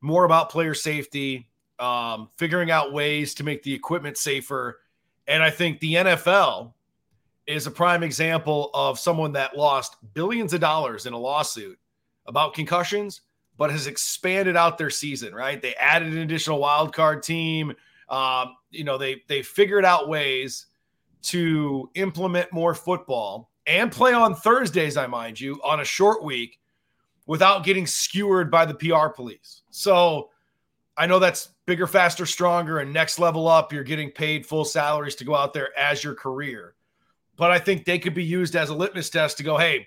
more 0.00 0.24
about 0.24 0.50
player 0.50 0.74
safety, 0.74 1.48
um, 1.78 2.28
figuring 2.38 2.72
out 2.72 2.92
ways 2.92 3.34
to 3.34 3.44
make 3.44 3.62
the 3.62 3.72
equipment 3.72 4.16
safer. 4.16 4.80
And 5.28 5.44
I 5.44 5.50
think 5.50 5.78
the 5.78 5.94
NFL 5.94 6.72
is 7.46 7.68
a 7.68 7.70
prime 7.70 8.02
example 8.02 8.70
of 8.74 8.98
someone 8.98 9.32
that 9.32 9.56
lost 9.56 9.96
billions 10.12 10.52
of 10.52 10.60
dollars 10.60 11.06
in 11.06 11.12
a 11.12 11.18
lawsuit 11.18 11.78
about 12.26 12.54
concussions, 12.54 13.22
but 13.56 13.70
has 13.70 13.86
expanded 13.86 14.56
out 14.56 14.78
their 14.78 14.90
season, 14.90 15.34
right? 15.34 15.60
They 15.60 15.74
added 15.74 16.12
an 16.12 16.18
additional 16.18 16.58
wild 16.58 16.92
card 16.94 17.22
team. 17.22 17.74
Um, 18.08 18.56
you 18.70 18.84
know, 18.84 18.98
they 18.98 19.22
they 19.28 19.42
figured 19.42 19.84
out 19.84 20.08
ways 20.08 20.66
to 21.22 21.88
implement 21.94 22.52
more 22.52 22.74
football 22.74 23.50
and 23.66 23.92
play 23.92 24.12
on 24.12 24.34
Thursdays, 24.34 24.96
I 24.96 25.06
mind 25.06 25.40
you, 25.40 25.60
on 25.64 25.80
a 25.80 25.84
short 25.84 26.24
week 26.24 26.58
without 27.26 27.64
getting 27.64 27.86
skewered 27.86 28.50
by 28.50 28.64
the 28.64 28.74
PR 28.74 29.08
police. 29.08 29.62
So 29.70 30.30
I 30.96 31.06
know 31.06 31.18
that's 31.18 31.50
bigger, 31.66 31.86
faster, 31.86 32.26
stronger, 32.26 32.78
and 32.80 32.92
next 32.92 33.18
level 33.18 33.48
up. 33.48 33.72
You're 33.72 33.84
getting 33.84 34.10
paid 34.10 34.44
full 34.44 34.64
salaries 34.64 35.14
to 35.16 35.24
go 35.24 35.34
out 35.34 35.52
there 35.52 35.76
as 35.78 36.02
your 36.02 36.14
career. 36.14 36.74
But 37.36 37.50
I 37.50 37.58
think 37.58 37.84
they 37.84 37.98
could 37.98 38.14
be 38.14 38.24
used 38.24 38.56
as 38.56 38.68
a 38.68 38.74
litmus 38.74 39.10
test 39.10 39.38
to 39.38 39.42
go, 39.42 39.56
hey, 39.56 39.86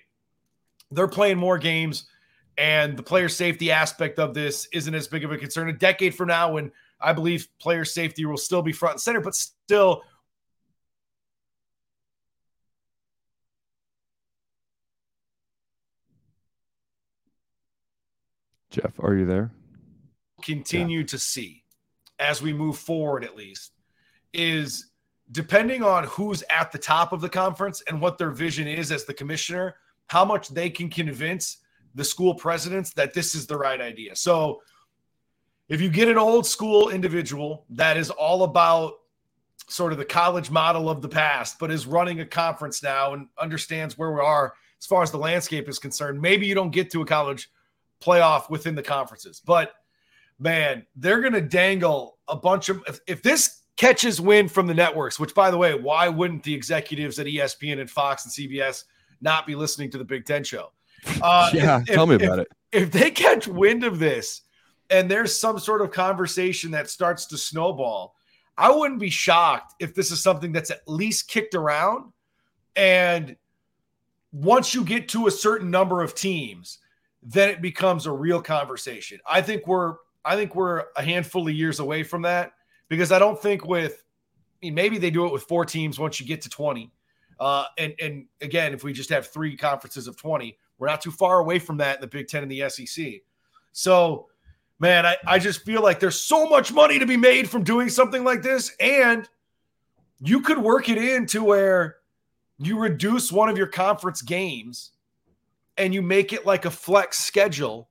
they're 0.90 1.08
playing 1.08 1.38
more 1.38 1.58
games, 1.58 2.08
and 2.58 2.96
the 2.96 3.02
player 3.02 3.28
safety 3.28 3.70
aspect 3.70 4.18
of 4.18 4.34
this 4.34 4.68
isn't 4.72 4.94
as 4.94 5.08
big 5.08 5.24
of 5.24 5.32
a 5.32 5.36
concern. 5.36 5.68
A 5.68 5.72
decade 5.72 6.14
from 6.14 6.28
now, 6.28 6.52
when 6.52 6.72
I 7.00 7.12
believe 7.12 7.48
player 7.60 7.84
safety 7.84 8.24
will 8.24 8.36
still 8.36 8.62
be 8.62 8.72
front 8.72 8.94
and 8.94 9.00
center, 9.00 9.20
but 9.20 9.34
still 9.34 10.02
Jeff, 18.76 18.92
are 19.00 19.14
you 19.14 19.24
there? 19.24 19.50
Continue 20.42 20.98
yeah. 20.98 21.06
to 21.06 21.18
see 21.18 21.64
as 22.18 22.42
we 22.42 22.52
move 22.52 22.76
forward, 22.76 23.24
at 23.24 23.34
least, 23.34 23.72
is 24.34 24.90
depending 25.32 25.82
on 25.82 26.04
who's 26.04 26.44
at 26.50 26.70
the 26.72 26.78
top 26.78 27.14
of 27.14 27.22
the 27.22 27.28
conference 27.28 27.82
and 27.88 28.00
what 28.00 28.18
their 28.18 28.30
vision 28.30 28.68
is 28.68 28.92
as 28.92 29.04
the 29.04 29.14
commissioner, 29.14 29.76
how 30.08 30.26
much 30.26 30.48
they 30.48 30.68
can 30.68 30.90
convince 30.90 31.58
the 31.96 32.04
school 32.04 32.34
presidents 32.34 32.92
that 32.92 33.12
this 33.12 33.34
is 33.34 33.46
the 33.46 33.56
right 33.56 33.80
idea. 33.80 34.14
So, 34.14 34.62
if 35.68 35.80
you 35.80 35.90
get 35.90 36.06
an 36.06 36.16
old 36.16 36.46
school 36.46 36.90
individual 36.90 37.64
that 37.70 37.96
is 37.96 38.10
all 38.10 38.44
about 38.44 38.92
sort 39.66 39.90
of 39.90 39.98
the 39.98 40.04
college 40.04 40.48
model 40.48 40.88
of 40.88 41.02
the 41.02 41.08
past, 41.08 41.58
but 41.58 41.72
is 41.72 41.88
running 41.88 42.20
a 42.20 42.26
conference 42.26 42.84
now 42.84 43.14
and 43.14 43.26
understands 43.36 43.98
where 43.98 44.12
we 44.12 44.20
are 44.20 44.54
as 44.80 44.86
far 44.86 45.02
as 45.02 45.10
the 45.10 45.18
landscape 45.18 45.68
is 45.68 45.80
concerned, 45.80 46.20
maybe 46.20 46.46
you 46.46 46.54
don't 46.54 46.70
get 46.70 46.90
to 46.92 47.02
a 47.02 47.06
college 47.06 47.50
playoff 48.00 48.50
within 48.50 48.74
the 48.74 48.82
conferences. 48.82 49.40
But 49.44 49.72
man, 50.38 50.86
they're 50.94 51.20
going 51.20 51.32
to 51.32 51.40
dangle 51.40 52.18
a 52.28 52.36
bunch 52.36 52.68
of. 52.68 52.82
If, 52.86 53.00
if, 53.06 53.22
this 53.22 53.62
catches 53.76 54.20
wind 54.20 54.52
from 54.52 54.66
the 54.66 54.74
networks, 54.74 55.18
which 55.18 55.34
by 55.34 55.50
the 55.50 55.56
way, 55.56 55.74
why 55.74 56.08
wouldn't 56.08 56.42
the 56.42 56.54
executives 56.54 57.18
at 57.18 57.26
ESPN 57.26 57.80
and 57.80 57.90
Fox 57.90 58.24
and 58.24 58.32
CBS 58.32 58.84
not 59.20 59.46
be 59.46 59.54
listening 59.54 59.90
to 59.90 59.98
the 59.98 60.04
Big 60.04 60.26
Ten 60.26 60.44
show? 60.44 60.72
Uh, 61.22 61.50
yeah, 61.52 61.80
if, 61.80 61.86
tell 61.86 62.06
me 62.06 62.16
about 62.16 62.40
if, 62.40 62.46
it. 62.46 62.52
If 62.72 62.90
they 62.90 63.10
catch 63.10 63.46
wind 63.46 63.84
of 63.84 63.98
this 63.98 64.42
and 64.90 65.10
there's 65.10 65.36
some 65.36 65.58
sort 65.58 65.82
of 65.82 65.90
conversation 65.90 66.70
that 66.72 66.90
starts 66.90 67.26
to 67.26 67.38
snowball, 67.38 68.14
I 68.58 68.70
wouldn't 68.70 69.00
be 69.00 69.10
shocked 69.10 69.74
if 69.80 69.94
this 69.94 70.10
is 70.10 70.22
something 70.22 70.52
that's 70.52 70.70
at 70.70 70.80
least 70.86 71.28
kicked 71.28 71.54
around. 71.54 72.12
And 72.74 73.36
once 74.32 74.74
you 74.74 74.84
get 74.84 75.08
to 75.10 75.26
a 75.26 75.30
certain 75.30 75.70
number 75.70 76.02
of 76.02 76.14
teams, 76.14 76.78
then 77.22 77.50
it 77.50 77.60
becomes 77.60 78.06
a 78.06 78.12
real 78.12 78.40
conversation. 78.40 79.18
I 79.26 79.42
think 79.42 79.66
we're 79.66 79.96
I 80.24 80.36
think 80.36 80.54
we're 80.54 80.84
a 80.96 81.02
handful 81.02 81.46
of 81.48 81.54
years 81.54 81.78
away 81.78 82.02
from 82.02 82.22
that 82.22 82.52
because 82.88 83.12
I 83.12 83.18
don't 83.18 83.40
think 83.40 83.64
with 83.64 84.02
I 84.62 84.66
mean, 84.66 84.74
maybe 84.74 84.98
they 84.98 85.10
do 85.10 85.26
it 85.26 85.32
with 85.32 85.44
four 85.44 85.64
teams 85.64 85.98
once 85.98 86.18
you 86.20 86.26
get 86.26 86.42
to 86.42 86.48
20. 86.48 86.90
Uh, 87.38 87.64
and 87.78 87.94
and 88.00 88.26
again, 88.40 88.72
if 88.72 88.84
we 88.84 88.92
just 88.92 89.10
have 89.10 89.26
three 89.26 89.56
conferences 89.56 90.06
of 90.06 90.16
20, 90.16 90.56
we're 90.78 90.88
not 90.88 91.00
too 91.00 91.10
far 91.10 91.38
away 91.38 91.58
from 91.58 91.78
that 91.78 91.96
in 91.96 92.00
the 92.00 92.06
Big 92.06 92.28
Ten 92.28 92.42
and 92.42 92.50
the 92.50 92.68
SEC. 92.68 93.22
So, 93.72 94.28
man, 94.78 95.06
I, 95.06 95.16
I 95.26 95.38
just 95.38 95.64
feel 95.64 95.82
like 95.82 96.00
there's 96.00 96.20
so 96.20 96.48
much 96.48 96.72
money 96.72 96.98
to 96.98 97.06
be 97.06 97.16
made 97.16 97.48
from 97.48 97.62
doing 97.62 97.88
something 97.88 98.24
like 98.24 98.42
this. 98.42 98.74
And 98.80 99.28
you 100.20 100.40
could 100.40 100.58
work 100.58 100.88
it 100.88 100.98
in 100.98 101.26
to 101.26 101.44
where 101.44 101.96
you 102.58 102.78
reduce 102.78 103.30
one 103.30 103.48
of 103.48 103.58
your 103.58 103.66
conference 103.66 104.22
games 104.22 104.92
and 105.76 105.92
you 105.92 106.02
make 106.02 106.32
it 106.32 106.46
like 106.46 106.64
a 106.64 106.70
flex 106.70 107.18
schedule 107.18 107.88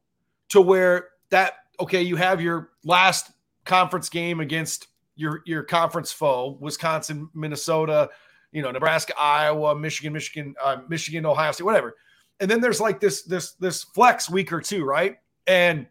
to 0.49 0.61
where 0.61 1.09
that 1.29 1.53
okay, 1.79 2.01
you 2.01 2.15
have 2.15 2.41
your 2.41 2.69
last 2.83 3.31
conference 3.65 4.09
game 4.09 4.39
against 4.39 4.87
your 5.15 5.41
your 5.45 5.63
conference 5.63 6.11
foe, 6.11 6.57
Wisconsin, 6.59 7.29
Minnesota, 7.33 8.09
you 8.51 8.61
know, 8.61 8.71
Nebraska, 8.71 9.13
Iowa, 9.19 9.75
Michigan, 9.75 10.13
Michigan, 10.13 10.55
uh, 10.63 10.77
Michigan, 10.87 11.25
Ohio 11.25 11.51
State, 11.51 11.63
whatever. 11.63 11.95
And 12.39 12.49
then 12.49 12.61
there's 12.61 12.81
like 12.81 12.99
this 12.99 13.23
this 13.23 13.53
this 13.53 13.83
flex 13.83 14.29
week 14.29 14.51
or 14.51 14.61
two, 14.61 14.83
right? 14.83 15.17
And 15.47 15.87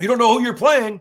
you 0.00 0.06
don't 0.06 0.18
know 0.18 0.36
who 0.36 0.44
you're 0.44 0.54
playing 0.54 1.00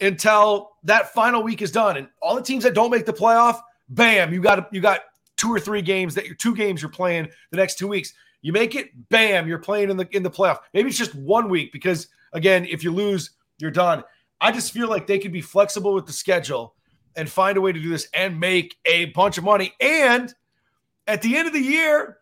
until 0.00 0.72
that 0.84 1.12
final 1.12 1.42
week 1.42 1.62
is 1.62 1.72
done. 1.72 1.96
And 1.96 2.08
all 2.22 2.34
the 2.34 2.42
teams 2.42 2.64
that 2.64 2.74
don't 2.74 2.90
make 2.90 3.04
the 3.04 3.12
playoff, 3.12 3.60
bam, 3.88 4.32
you 4.32 4.40
got 4.40 4.72
you 4.72 4.80
got 4.80 5.00
two 5.36 5.52
or 5.52 5.58
three 5.58 5.82
games 5.82 6.14
that 6.14 6.26
your 6.26 6.34
two 6.34 6.54
games 6.54 6.82
you're 6.82 6.90
playing 6.90 7.28
the 7.50 7.56
next 7.56 7.78
two 7.78 7.88
weeks. 7.88 8.12
You 8.42 8.52
make 8.52 8.76
it, 8.76 8.90
bam, 9.08 9.48
you're 9.48 9.58
playing 9.58 9.90
in 9.90 9.96
the 9.96 10.08
in 10.14 10.22
the 10.22 10.30
playoff. 10.30 10.58
Maybe 10.72 10.88
it's 10.88 10.98
just 10.98 11.14
one 11.14 11.48
week 11.48 11.72
because 11.72 12.08
again, 12.32 12.64
if 12.66 12.84
you 12.84 12.92
lose, 12.92 13.30
you're 13.58 13.70
done. 13.70 14.04
I 14.40 14.52
just 14.52 14.72
feel 14.72 14.88
like 14.88 15.06
they 15.06 15.18
could 15.18 15.32
be 15.32 15.40
flexible 15.40 15.92
with 15.92 16.06
the 16.06 16.12
schedule 16.12 16.74
and 17.16 17.28
find 17.28 17.58
a 17.58 17.60
way 17.60 17.72
to 17.72 17.80
do 17.80 17.88
this 17.88 18.08
and 18.14 18.38
make 18.38 18.76
a 18.84 19.06
bunch 19.06 19.38
of 19.38 19.44
money. 19.44 19.72
And 19.80 20.32
at 21.08 21.22
the 21.22 21.36
end 21.36 21.48
of 21.48 21.52
the 21.52 21.60
year, 21.60 22.18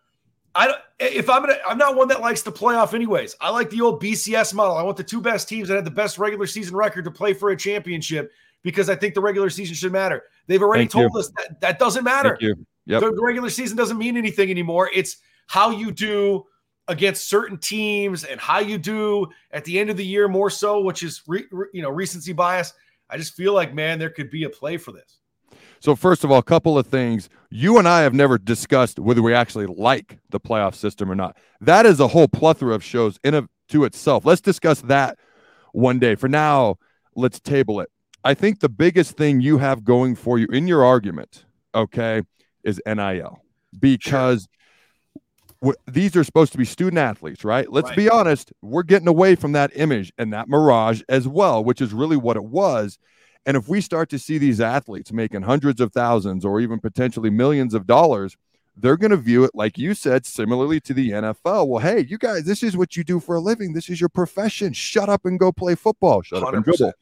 I 0.56 0.66
don't, 0.66 0.78
if 0.98 1.28
I'm 1.28 1.42
gonna, 1.42 1.58
I'm 1.68 1.78
not 1.78 1.96
one 1.96 2.08
that 2.08 2.20
likes 2.20 2.42
the 2.42 2.50
playoff 2.50 2.94
anyways. 2.94 3.36
I 3.40 3.50
like 3.50 3.68
the 3.70 3.82
old 3.82 4.02
BCS 4.02 4.54
model. 4.54 4.76
I 4.76 4.82
want 4.82 4.96
the 4.96 5.04
two 5.04 5.20
best 5.20 5.48
teams 5.48 5.68
that 5.68 5.75
had 5.75 5.84
the 5.84 5.90
best 5.90 6.18
regular 6.18 6.46
season 6.46 6.75
record 6.75 7.04
to 7.04 7.10
play 7.10 7.34
for 7.34 7.50
a 7.50 7.56
championship 7.56 8.32
because 8.62 8.88
I 8.88 8.96
think 8.96 9.14
the 9.14 9.20
regular 9.20 9.50
season 9.50 9.75
should 9.75 9.92
matter. 9.92 10.25
They've 10.46 10.62
already 10.62 10.84
Thank 10.84 10.92
told 10.92 11.12
you. 11.12 11.20
us 11.20 11.30
that 11.36 11.60
that 11.60 11.78
doesn't 11.78 12.04
matter. 12.04 12.38
Yep. 12.40 13.00
The, 13.00 13.18
regular 13.20 13.50
season 13.50 13.76
doesn't 13.76 13.98
mean 13.98 14.16
anything 14.16 14.50
anymore. 14.50 14.90
It's 14.94 15.18
how 15.46 15.70
you 15.70 15.90
do 15.90 16.46
against 16.88 17.28
certain 17.28 17.58
teams 17.58 18.25
and 18.25 18.40
how 18.40 18.60
you 18.60 18.78
do 18.78 19.26
at 19.50 19.64
the 19.64 19.78
end 19.78 19.90
of 19.90 19.96
the 19.96 20.06
year 20.06 20.28
more 20.28 20.50
so, 20.50 20.80
which 20.80 21.02
is 21.02 21.22
re, 21.26 21.44
re, 21.50 21.66
you 21.72 21.82
know 21.82 21.90
recency 21.90 22.32
bias. 22.32 22.72
I 23.10 23.18
just 23.18 23.34
feel 23.34 23.52
like 23.52 23.75
man, 23.75 23.98
there 23.98 24.10
could 24.10 24.30
be 24.30 24.44
a 24.44 24.50
play 24.50 24.76
for 24.76 24.92
this. 24.92 25.18
So 25.80 25.95
first 25.95 26.25
of 26.25 26.30
all, 26.30 26.38
a 26.38 26.42
couple 26.42 26.78
of 26.78 26.87
things. 26.87 27.28
You 27.50 27.78
and 27.78 27.87
I 27.87 28.02
have 28.02 28.14
never 28.14 28.38
discussed 28.38 28.99
whether 28.99 29.23
we 29.23 29.33
actually 29.33 29.66
like 29.66 30.18
the 30.30 30.40
playoff 30.40 30.75
system 30.75 31.11
or 31.11 31.14
not. 31.14 31.37
That 31.61 31.87
is 31.87 32.00
a 32.00 32.09
whole 32.09 32.28
plethora 32.28 32.75
of 32.75 32.83
shows 32.83 33.18
in 33.23 33.35
a 33.35 33.49
to 33.68 33.85
itself. 33.85 34.25
Let's 34.25 34.40
discuss 34.40 34.80
that 34.83 35.18
one 35.73 35.99
day. 35.99 36.14
For 36.14 36.28
now, 36.28 36.76
let's 37.14 37.40
table 37.40 37.80
it. 37.80 37.90
I 38.25 38.35
think 38.35 38.61
the 38.61 38.68
biggest 38.68 39.16
thing 39.16 39.40
you 39.40 39.59
have 39.59 39.85
going 39.85 40.16
for 40.16 40.38
you 40.38 40.47
in 40.49 40.66
your 40.66 40.85
argument, 40.85 41.45
okay, 41.75 42.23
is 42.64 42.80
NIL 42.87 43.40
because 43.78 44.49
these 45.87 46.16
are 46.16 46.25
supposed 46.25 46.52
to 46.52 46.59
be 46.59 46.64
student 46.64 46.99
athletes, 46.99 47.45
right? 47.45 47.71
Let's 47.71 47.88
right. 47.88 47.97
be 47.97 48.09
honest, 48.09 48.52
we're 48.62 48.83
getting 48.83 49.09
away 49.09 49.37
from 49.37 49.52
that 49.52 49.71
image 49.75 50.12
and 50.18 50.33
that 50.33 50.49
mirage 50.49 51.02
as 51.09 51.26
well, 51.26 51.62
which 51.64 51.80
is 51.80 51.92
really 51.92 52.16
what 52.16 52.37
it 52.37 52.45
was. 52.45 52.99
And 53.46 53.56
if 53.56 53.68
we 53.68 53.80
start 53.80 54.10
to 54.10 54.18
see 54.18 54.38
these 54.38 54.60
athletes 54.60 55.12
making 55.12 55.42
hundreds 55.42 55.80
of 55.80 55.92
thousands 55.92 56.44
or 56.44 56.60
even 56.60 56.80
potentially 56.80 57.30
millions 57.30 57.74
of 57.74 57.86
dollars, 57.86 58.36
they're 58.76 58.96
going 58.96 59.12
to 59.12 59.16
view 59.16 59.44
it, 59.44 59.52
like 59.54 59.78
you 59.78 59.94
said, 59.94 60.26
similarly 60.26 60.80
to 60.80 60.92
the 60.92 61.10
NFL. 61.10 61.68
Well, 61.68 61.80
hey, 61.80 62.04
you 62.06 62.18
guys, 62.18 62.44
this 62.44 62.62
is 62.62 62.76
what 62.76 62.96
you 62.96 63.04
do 63.04 63.20
for 63.20 63.36
a 63.36 63.40
living. 63.40 63.72
This 63.72 63.88
is 63.88 64.00
your 64.00 64.10
profession. 64.10 64.72
Shut 64.72 65.08
up 65.08 65.24
and 65.24 65.38
go 65.38 65.52
play 65.52 65.76
football. 65.76 66.22
Shut 66.22 66.42
100%. 66.42 66.46
up 66.46 66.54
and 66.54 66.64
dribble. 66.64 66.92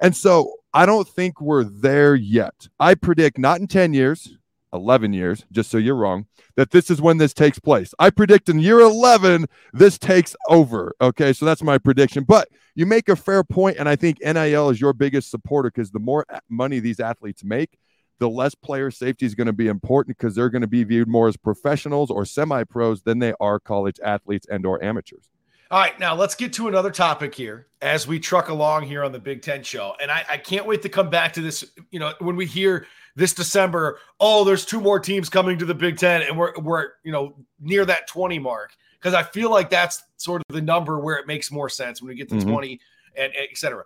And 0.00 0.14
so 0.14 0.54
I 0.74 0.84
don't 0.84 1.08
think 1.08 1.40
we're 1.40 1.64
there 1.64 2.14
yet. 2.14 2.68
I 2.78 2.94
predict 2.94 3.38
not 3.38 3.60
in 3.60 3.66
10 3.66 3.94
years, 3.94 4.36
11 4.72 5.12
years, 5.12 5.44
just 5.52 5.70
so 5.70 5.78
you're 5.78 5.96
wrong, 5.96 6.26
that 6.56 6.70
this 6.70 6.90
is 6.90 7.00
when 7.00 7.18
this 7.18 7.32
takes 7.32 7.58
place. 7.58 7.94
I 7.98 8.10
predict 8.10 8.48
in 8.48 8.58
year 8.58 8.80
11, 8.80 9.46
this 9.72 9.98
takes 9.98 10.36
over. 10.48 10.94
Okay. 11.00 11.32
So 11.32 11.44
that's 11.44 11.62
my 11.62 11.78
prediction. 11.78 12.24
But 12.24 12.48
you 12.74 12.86
make 12.86 13.08
a 13.08 13.16
fair 13.16 13.42
point, 13.42 13.78
and 13.78 13.88
I 13.88 13.96
think 13.96 14.18
NIL 14.20 14.70
is 14.70 14.80
your 14.80 14.92
biggest 14.92 15.30
supporter 15.30 15.70
because 15.70 15.90
the 15.90 15.98
more 15.98 16.26
money 16.48 16.78
these 16.78 17.00
athletes 17.00 17.42
make, 17.42 17.78
the 18.18 18.28
less 18.28 18.54
player 18.54 18.90
safety 18.90 19.26
is 19.26 19.34
going 19.34 19.46
to 19.46 19.52
be 19.52 19.68
important 19.68 20.16
because 20.16 20.34
they're 20.34 20.50
going 20.50 20.62
to 20.62 20.68
be 20.68 20.84
viewed 20.84 21.08
more 21.08 21.28
as 21.28 21.36
professionals 21.36 22.10
or 22.10 22.24
semi-pros 22.24 23.02
than 23.02 23.18
they 23.18 23.34
are 23.40 23.58
college 23.58 23.98
athletes 24.02 24.46
and 24.50 24.64
or 24.64 24.82
amateurs. 24.82 25.30
All 25.70 25.80
right, 25.80 25.98
now 25.98 26.14
let's 26.14 26.36
get 26.36 26.52
to 26.54 26.68
another 26.68 26.92
topic 26.92 27.34
here 27.34 27.66
as 27.82 28.06
we 28.06 28.20
truck 28.20 28.50
along 28.50 28.84
here 28.84 29.02
on 29.02 29.10
the 29.10 29.18
Big 29.18 29.42
Ten 29.42 29.64
show. 29.64 29.94
And 30.00 30.12
I, 30.12 30.24
I 30.30 30.36
can't 30.36 30.64
wait 30.64 30.82
to 30.82 30.88
come 30.88 31.10
back 31.10 31.32
to 31.32 31.40
this. 31.40 31.64
You 31.90 31.98
know, 31.98 32.12
when 32.20 32.36
we 32.36 32.46
hear 32.46 32.86
this 33.16 33.32
December, 33.32 33.98
oh, 34.20 34.44
there's 34.44 34.64
two 34.64 34.80
more 34.80 35.00
teams 35.00 35.28
coming 35.28 35.58
to 35.58 35.64
the 35.64 35.74
Big 35.74 35.98
Ten, 35.98 36.22
and 36.22 36.38
we're 36.38 36.52
we're 36.58 36.90
you 37.02 37.10
know 37.10 37.34
near 37.58 37.84
that 37.86 38.06
20 38.06 38.38
mark 38.38 38.76
because 39.00 39.14
I 39.14 39.22
feel 39.22 39.50
like 39.50 39.70
that's 39.70 40.04
sort 40.18 40.42
of 40.48 40.54
the 40.54 40.60
number 40.60 41.00
where 41.00 41.16
it 41.16 41.26
makes 41.26 41.50
more 41.50 41.68
sense 41.68 42.00
when 42.00 42.10
we 42.10 42.14
get 42.14 42.28
to 42.28 42.36
mm-hmm. 42.36 42.50
20 42.50 42.80
and, 43.16 43.24
and 43.24 43.48
et 43.50 43.56
cetera. 43.56 43.84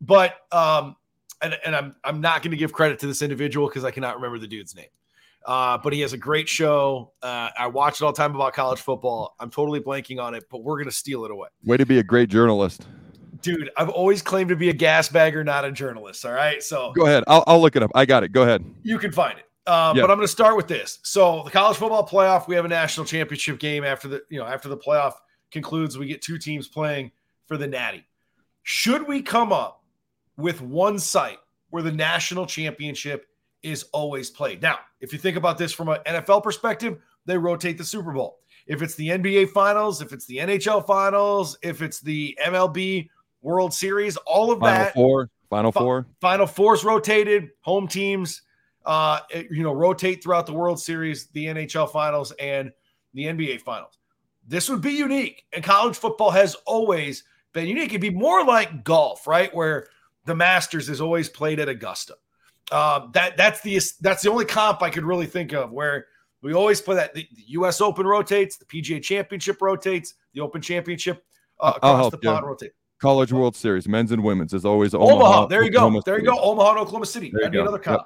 But 0.00 0.34
um, 0.50 0.96
and, 1.40 1.56
and 1.64 1.74
I'm 1.74 1.94
I'm 2.04 2.20
not 2.20 2.42
going 2.42 2.50
to 2.50 2.56
give 2.56 2.72
credit 2.72 2.98
to 3.00 3.06
this 3.06 3.22
individual 3.22 3.68
because 3.68 3.84
I 3.84 3.92
cannot 3.92 4.16
remember 4.16 4.38
the 4.38 4.48
dude's 4.48 4.74
name. 4.74 4.86
Uh, 5.44 5.76
but 5.78 5.92
he 5.92 6.00
has 6.00 6.12
a 6.12 6.18
great 6.18 6.48
show. 6.48 7.12
Uh, 7.20 7.50
I 7.58 7.66
watch 7.66 8.00
it 8.00 8.04
all 8.04 8.12
the 8.12 8.16
time 8.16 8.34
about 8.34 8.52
college 8.52 8.80
football. 8.80 9.34
I'm 9.40 9.50
totally 9.50 9.80
blanking 9.80 10.22
on 10.22 10.34
it, 10.34 10.44
but 10.50 10.62
we're 10.62 10.76
going 10.76 10.88
to 10.88 10.94
steal 10.94 11.24
it 11.24 11.32
away. 11.32 11.48
Way 11.64 11.78
to 11.78 11.86
be 11.86 11.98
a 11.98 12.02
great 12.04 12.28
journalist 12.28 12.86
dude, 13.42 13.70
I've 13.76 13.88
always 13.88 14.22
claimed 14.22 14.50
to 14.50 14.56
be 14.56 14.70
a 14.70 14.72
gas 14.72 15.08
bagger, 15.08 15.44
not 15.44 15.64
a 15.64 15.72
journalist. 15.72 16.24
All 16.24 16.32
right. 16.32 16.62
So 16.62 16.92
go 16.92 17.06
ahead. 17.06 17.24
I'll, 17.26 17.44
I'll 17.46 17.60
look 17.60 17.76
it 17.76 17.82
up. 17.82 17.90
I 17.94 18.06
got 18.06 18.24
it. 18.24 18.32
Go 18.32 18.42
ahead. 18.42 18.64
You 18.82 18.98
can 18.98 19.12
find 19.12 19.38
it. 19.38 19.44
Uh, 19.66 19.92
yep. 19.94 20.02
But 20.02 20.10
I'm 20.10 20.16
going 20.16 20.26
to 20.26 20.32
start 20.32 20.56
with 20.56 20.66
this. 20.66 20.98
So 21.02 21.42
the 21.44 21.50
college 21.50 21.76
football 21.76 22.06
playoff, 22.06 22.48
we 22.48 22.54
have 22.56 22.64
a 22.64 22.68
national 22.68 23.06
championship 23.06 23.58
game 23.58 23.84
after 23.84 24.08
the 24.08 24.22
you 24.28 24.38
know 24.38 24.46
after 24.46 24.68
the 24.68 24.76
playoff 24.76 25.14
concludes. 25.50 25.98
We 25.98 26.06
get 26.06 26.22
two 26.22 26.38
teams 26.38 26.68
playing 26.68 27.12
for 27.46 27.56
the 27.56 27.66
Natty. 27.66 28.04
Should 28.62 29.06
we 29.06 29.22
come 29.22 29.52
up 29.52 29.82
with 30.36 30.60
one 30.60 30.98
site 30.98 31.38
where 31.70 31.82
the 31.82 31.92
national 31.92 32.46
championship 32.46 33.26
is 33.62 33.84
always 33.92 34.30
played? 34.30 34.62
Now, 34.62 34.78
if 35.00 35.12
you 35.12 35.18
think 35.18 35.36
about 35.36 35.58
this 35.58 35.72
from 35.72 35.88
an 35.88 35.98
NFL 36.06 36.42
perspective, 36.42 36.98
they 37.26 37.36
rotate 37.36 37.78
the 37.78 37.84
Super 37.84 38.12
Bowl. 38.12 38.38
If 38.66 38.82
it's 38.82 38.94
the 38.94 39.08
NBA 39.08 39.50
Finals, 39.50 40.02
if 40.02 40.12
it's 40.12 40.26
the 40.26 40.38
NHL 40.38 40.86
Finals, 40.86 41.58
if 41.62 41.82
it's 41.82 42.00
the 42.00 42.38
MLB 42.44 43.08
World 43.42 43.74
Series, 43.74 44.16
all 44.18 44.50
of 44.50 44.60
Final 44.60 44.84
that. 44.84 44.94
Four, 44.94 45.30
Final 45.50 45.72
Four, 45.72 46.06
Final 46.20 46.46
Fours 46.46 46.84
rotated. 46.84 47.50
Home 47.60 47.86
teams, 47.86 48.42
uh, 48.86 49.20
you 49.50 49.62
know, 49.62 49.72
rotate 49.72 50.22
throughout 50.22 50.46
the 50.46 50.52
World 50.52 50.80
Series, 50.80 51.26
the 51.28 51.46
NHL 51.46 51.90
Finals, 51.90 52.32
and 52.32 52.72
the 53.14 53.24
NBA 53.24 53.60
Finals. 53.60 53.98
This 54.46 54.68
would 54.68 54.80
be 54.80 54.92
unique, 54.92 55.44
and 55.52 55.62
college 55.62 55.96
football 55.96 56.30
has 56.30 56.54
always 56.66 57.24
been 57.52 57.66
unique. 57.66 57.90
It'd 57.90 58.00
be 58.00 58.10
more 58.10 58.44
like 58.44 58.84
golf, 58.84 59.26
right, 59.26 59.54
where 59.54 59.88
the 60.24 60.34
Masters 60.34 60.88
is 60.88 61.00
always 61.00 61.28
played 61.28 61.60
at 61.60 61.68
Augusta. 61.68 62.14
Uh, 62.70 63.08
that 63.12 63.36
that's 63.36 63.60
the 63.60 63.80
that's 64.00 64.22
the 64.22 64.30
only 64.30 64.44
comp 64.44 64.82
I 64.82 64.90
could 64.90 65.04
really 65.04 65.26
think 65.26 65.52
of 65.52 65.70
where 65.72 66.06
we 66.42 66.54
always 66.54 66.80
play 66.80 66.96
that. 66.96 67.14
The, 67.14 67.26
the 67.34 67.42
U.S. 67.48 67.80
Open 67.80 68.06
rotates, 68.06 68.56
the 68.56 68.64
PGA 68.64 69.02
Championship 69.02 69.60
rotates, 69.60 70.14
the 70.32 70.40
Open 70.40 70.62
Championship 70.62 71.24
uh, 71.60 71.74
across 71.76 72.10
the 72.10 72.18
pond 72.18 72.46
rotates. 72.46 72.74
College 73.02 73.32
World 73.32 73.56
Series, 73.56 73.88
men's 73.88 74.12
and 74.12 74.22
women's, 74.22 74.54
is 74.54 74.64
always 74.64 74.94
Omaha. 74.94 75.12
Omaha. 75.12 75.46
There 75.46 75.64
you 75.64 75.70
Oklahoma 75.70 75.98
go. 75.98 76.02
There 76.06 76.18
you 76.20 76.24
go. 76.24 76.38
Omaha 76.38 76.70
and 76.70 76.78
Oklahoma 76.78 77.06
City. 77.06 77.30
There 77.32 77.40
That'd 77.40 77.52
be 77.52 77.58
another 77.58 77.80
comp. 77.80 78.02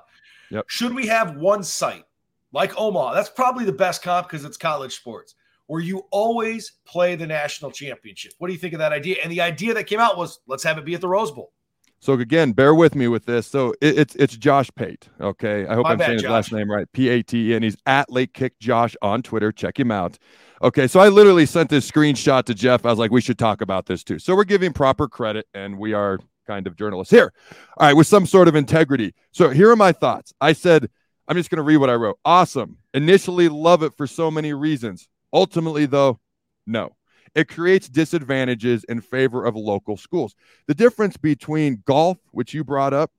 Yep. 0.50 0.56
Yep. 0.56 0.64
Should 0.68 0.94
we 0.94 1.06
have 1.06 1.36
one 1.36 1.62
site 1.62 2.04
like 2.52 2.72
Omaha? 2.78 3.12
That's 3.12 3.28
probably 3.28 3.66
the 3.66 3.72
best 3.72 4.02
comp 4.02 4.26
because 4.26 4.46
it's 4.46 4.56
college 4.56 4.96
sports 4.96 5.34
where 5.66 5.82
you 5.82 6.06
always 6.10 6.78
play 6.86 7.14
the 7.14 7.26
national 7.26 7.70
championship. 7.72 8.32
What 8.38 8.46
do 8.46 8.54
you 8.54 8.58
think 8.58 8.72
of 8.72 8.78
that 8.78 8.92
idea? 8.92 9.16
And 9.22 9.30
the 9.30 9.42
idea 9.42 9.74
that 9.74 9.84
came 9.84 10.00
out 10.00 10.16
was 10.16 10.40
let's 10.46 10.64
have 10.64 10.78
it 10.78 10.86
be 10.86 10.94
at 10.94 11.02
the 11.02 11.08
Rose 11.08 11.30
Bowl. 11.30 11.52
So 11.98 12.12
again, 12.12 12.52
bear 12.52 12.74
with 12.74 12.94
me 12.94 13.08
with 13.08 13.24
this. 13.26 13.46
So 13.46 13.72
it, 13.80 13.98
it's 13.98 14.14
it's 14.16 14.36
Josh 14.36 14.70
Pate. 14.76 15.08
Okay, 15.20 15.66
I 15.66 15.74
hope 15.74 15.84
My 15.84 15.92
I'm 15.92 15.98
bad, 15.98 16.06
saying 16.06 16.18
Josh. 16.18 16.24
his 16.24 16.30
last 16.30 16.52
name 16.52 16.70
right. 16.70 16.86
P 16.92 17.08
A 17.08 17.22
T 17.22 17.50
E, 17.52 17.54
and 17.54 17.64
he's 17.64 17.76
at 17.86 18.10
Late 18.10 18.34
Kick 18.34 18.58
Josh 18.60 18.94
on 19.02 19.22
Twitter. 19.22 19.50
Check 19.50 19.78
him 19.80 19.90
out. 19.90 20.18
Okay, 20.62 20.86
so 20.86 21.00
I 21.00 21.08
literally 21.08 21.46
sent 21.46 21.68
this 21.68 21.90
screenshot 21.90 22.44
to 22.44 22.54
Jeff. 22.54 22.86
I 22.86 22.90
was 22.90 22.98
like, 22.98 23.10
we 23.10 23.20
should 23.20 23.38
talk 23.38 23.60
about 23.60 23.86
this 23.86 24.04
too. 24.04 24.18
So 24.18 24.34
we're 24.34 24.44
giving 24.44 24.72
proper 24.72 25.08
credit, 25.08 25.46
and 25.52 25.78
we 25.78 25.92
are 25.92 26.18
kind 26.46 26.66
of 26.66 26.76
journalists 26.76 27.10
here. 27.10 27.32
All 27.76 27.86
right, 27.86 27.94
with 27.94 28.06
some 28.06 28.24
sort 28.24 28.48
of 28.48 28.54
integrity. 28.54 29.14
So 29.32 29.50
here 29.50 29.70
are 29.70 29.76
my 29.76 29.92
thoughts. 29.92 30.32
I 30.40 30.52
said, 30.52 30.88
I'm 31.28 31.36
just 31.36 31.50
going 31.50 31.58
to 31.58 31.62
read 31.62 31.78
what 31.78 31.90
I 31.90 31.94
wrote. 31.94 32.18
Awesome. 32.24 32.78
Initially, 32.94 33.48
love 33.48 33.82
it 33.82 33.94
for 33.96 34.06
so 34.06 34.30
many 34.30 34.54
reasons. 34.54 35.08
Ultimately, 35.32 35.86
though, 35.86 36.20
no. 36.66 36.94
It 37.36 37.48
creates 37.48 37.88
disadvantages 37.90 38.82
in 38.84 39.02
favor 39.02 39.44
of 39.44 39.54
local 39.54 39.98
schools. 39.98 40.34
The 40.68 40.74
difference 40.74 41.18
between 41.18 41.82
golf, 41.84 42.16
which 42.30 42.54
you 42.54 42.64
brought 42.64 42.94
up, 42.94 43.12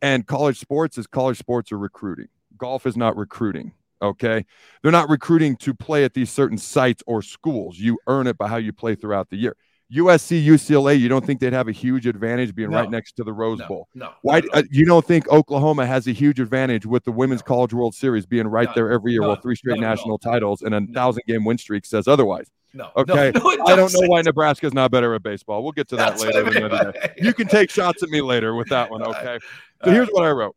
and 0.00 0.24
college 0.24 0.60
sports 0.60 0.96
is 0.96 1.08
college 1.08 1.38
sports 1.38 1.72
are 1.72 1.78
recruiting. 1.78 2.28
Golf 2.56 2.86
is 2.86 2.96
not 2.96 3.16
recruiting. 3.16 3.72
Okay. 4.00 4.46
They're 4.80 4.92
not 4.92 5.08
recruiting 5.08 5.56
to 5.56 5.74
play 5.74 6.04
at 6.04 6.14
these 6.14 6.30
certain 6.30 6.56
sites 6.56 7.02
or 7.06 7.20
schools. 7.20 7.76
You 7.76 7.98
earn 8.06 8.28
it 8.28 8.38
by 8.38 8.46
how 8.46 8.56
you 8.58 8.72
play 8.72 8.94
throughout 8.94 9.30
the 9.30 9.38
year. 9.38 9.56
USC, 9.92 10.44
UCLA, 10.44 10.98
you 10.98 11.08
don't 11.08 11.24
think 11.24 11.40
they'd 11.40 11.52
have 11.52 11.68
a 11.68 11.72
huge 11.72 12.06
advantage 12.06 12.54
being 12.54 12.70
No. 12.70 12.78
right 12.80 12.90
next 12.90 13.12
to 13.16 13.24
the 13.24 13.32
Rose 13.32 13.58
No, 13.60 13.68
Bowl? 13.68 13.88
no. 13.94 14.12
Why 14.22 14.40
all. 14.40 14.58
uh, 14.60 14.62
you 14.70 14.84
don't 14.86 15.04
think 15.04 15.28
Oklahoma 15.28 15.86
has 15.86 16.06
a 16.08 16.12
huge 16.12 16.40
advantage 16.40 16.86
with 16.86 17.04
the 17.04 17.12
Women's 17.12 17.42
No. 17.42 17.46
College 17.46 17.74
World 17.74 17.94
Series 17.94 18.24
being 18.26 18.46
right 18.48 18.68
there 18.74 18.90
every 18.90 19.12
year, 19.12 19.20
while 19.22 19.36
three 19.36 19.54
straight 19.54 19.76
None 19.78 19.84
at 19.84 19.88
all. 19.88 19.94
national 19.96 20.18
titles 20.18 20.62
and 20.62 20.74
a 20.74 20.80
No. 20.80 20.92
thousand 20.94 21.22
game 21.26 21.44
win 21.44 21.58
streak 21.58 21.84
says 21.84 22.08
otherwise? 22.08 22.50
no, 22.72 22.90
Okay, 22.96 23.30
no, 23.36 23.40
no, 23.40 23.64
I 23.66 23.76
don't 23.76 23.92
know 23.92 24.08
why 24.08 24.22
Nebraska's 24.22 24.72
not 24.74 24.90
better 24.90 25.14
at 25.14 25.22
baseball. 25.22 25.62
We'll 25.62 25.72
get 25.72 25.88
to 25.90 25.96
that 25.96 26.10
That's 26.18 26.22
later. 26.24 26.38
I 26.40 26.50
mean 26.50 26.56
another 26.64 26.92
by 26.92 26.98
day. 27.00 27.12
it. 27.18 27.24
You 27.24 27.34
can 27.34 27.46
take 27.46 27.70
shots 27.70 28.02
at 28.02 28.08
me 28.08 28.20
later 28.20 28.54
with 28.54 28.68
that 28.70 28.90
one. 28.90 29.02
Okay. 29.06 29.38
So 29.84 29.90
here's 29.90 30.08
what 30.08 30.24
I 30.24 30.30
wrote. 30.30 30.56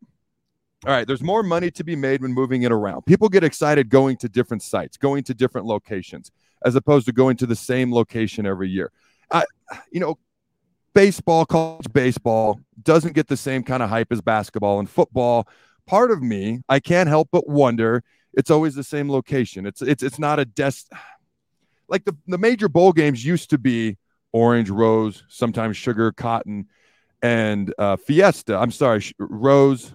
All 0.86 0.92
right, 0.92 1.06
there's 1.06 1.22
more 1.22 1.42
money 1.42 1.70
to 1.72 1.84
be 1.84 1.94
made 1.96 2.22
when 2.22 2.32
moving 2.32 2.62
it 2.62 2.72
around. 2.72 3.02
People 3.04 3.28
get 3.28 3.44
excited 3.44 3.88
going 3.90 4.16
to 4.18 4.28
different 4.28 4.62
sites, 4.62 4.96
going 4.96 5.22
to 5.24 5.34
different 5.34 5.66
locations, 5.66 6.30
as 6.64 6.76
opposed 6.76 7.04
to 7.06 7.12
going 7.12 7.36
to 7.36 7.46
the 7.46 7.56
same 7.56 7.92
location 7.92 8.46
every 8.46 8.68
year. 8.68 8.90
I, 9.30 9.44
you 9.90 10.00
know, 10.00 10.18
baseball, 10.94 11.46
college 11.46 11.86
baseball 11.92 12.60
doesn't 12.82 13.14
get 13.14 13.28
the 13.28 13.36
same 13.36 13.62
kind 13.62 13.82
of 13.82 13.88
hype 13.88 14.10
as 14.10 14.20
basketball 14.20 14.78
and 14.78 14.88
football. 14.88 15.48
Part 15.86 16.10
of 16.10 16.22
me, 16.22 16.62
I 16.68 16.80
can't 16.80 17.08
help 17.08 17.28
but 17.30 17.48
wonder. 17.48 18.02
It's 18.34 18.50
always 18.50 18.74
the 18.74 18.84
same 18.84 19.10
location. 19.10 19.66
It's 19.66 19.82
it's 19.82 20.02
it's 20.02 20.18
not 20.18 20.38
a 20.38 20.44
desk. 20.44 20.86
Like 21.88 22.04
the 22.04 22.16
the 22.26 22.38
major 22.38 22.68
bowl 22.68 22.92
games 22.92 23.24
used 23.24 23.50
to 23.50 23.58
be 23.58 23.96
orange, 24.32 24.70
rose, 24.70 25.24
sometimes 25.28 25.76
sugar, 25.76 26.12
cotton, 26.12 26.66
and 27.22 27.72
uh, 27.78 27.96
fiesta. 27.96 28.58
I'm 28.58 28.70
sorry, 28.70 29.02
rose. 29.18 29.94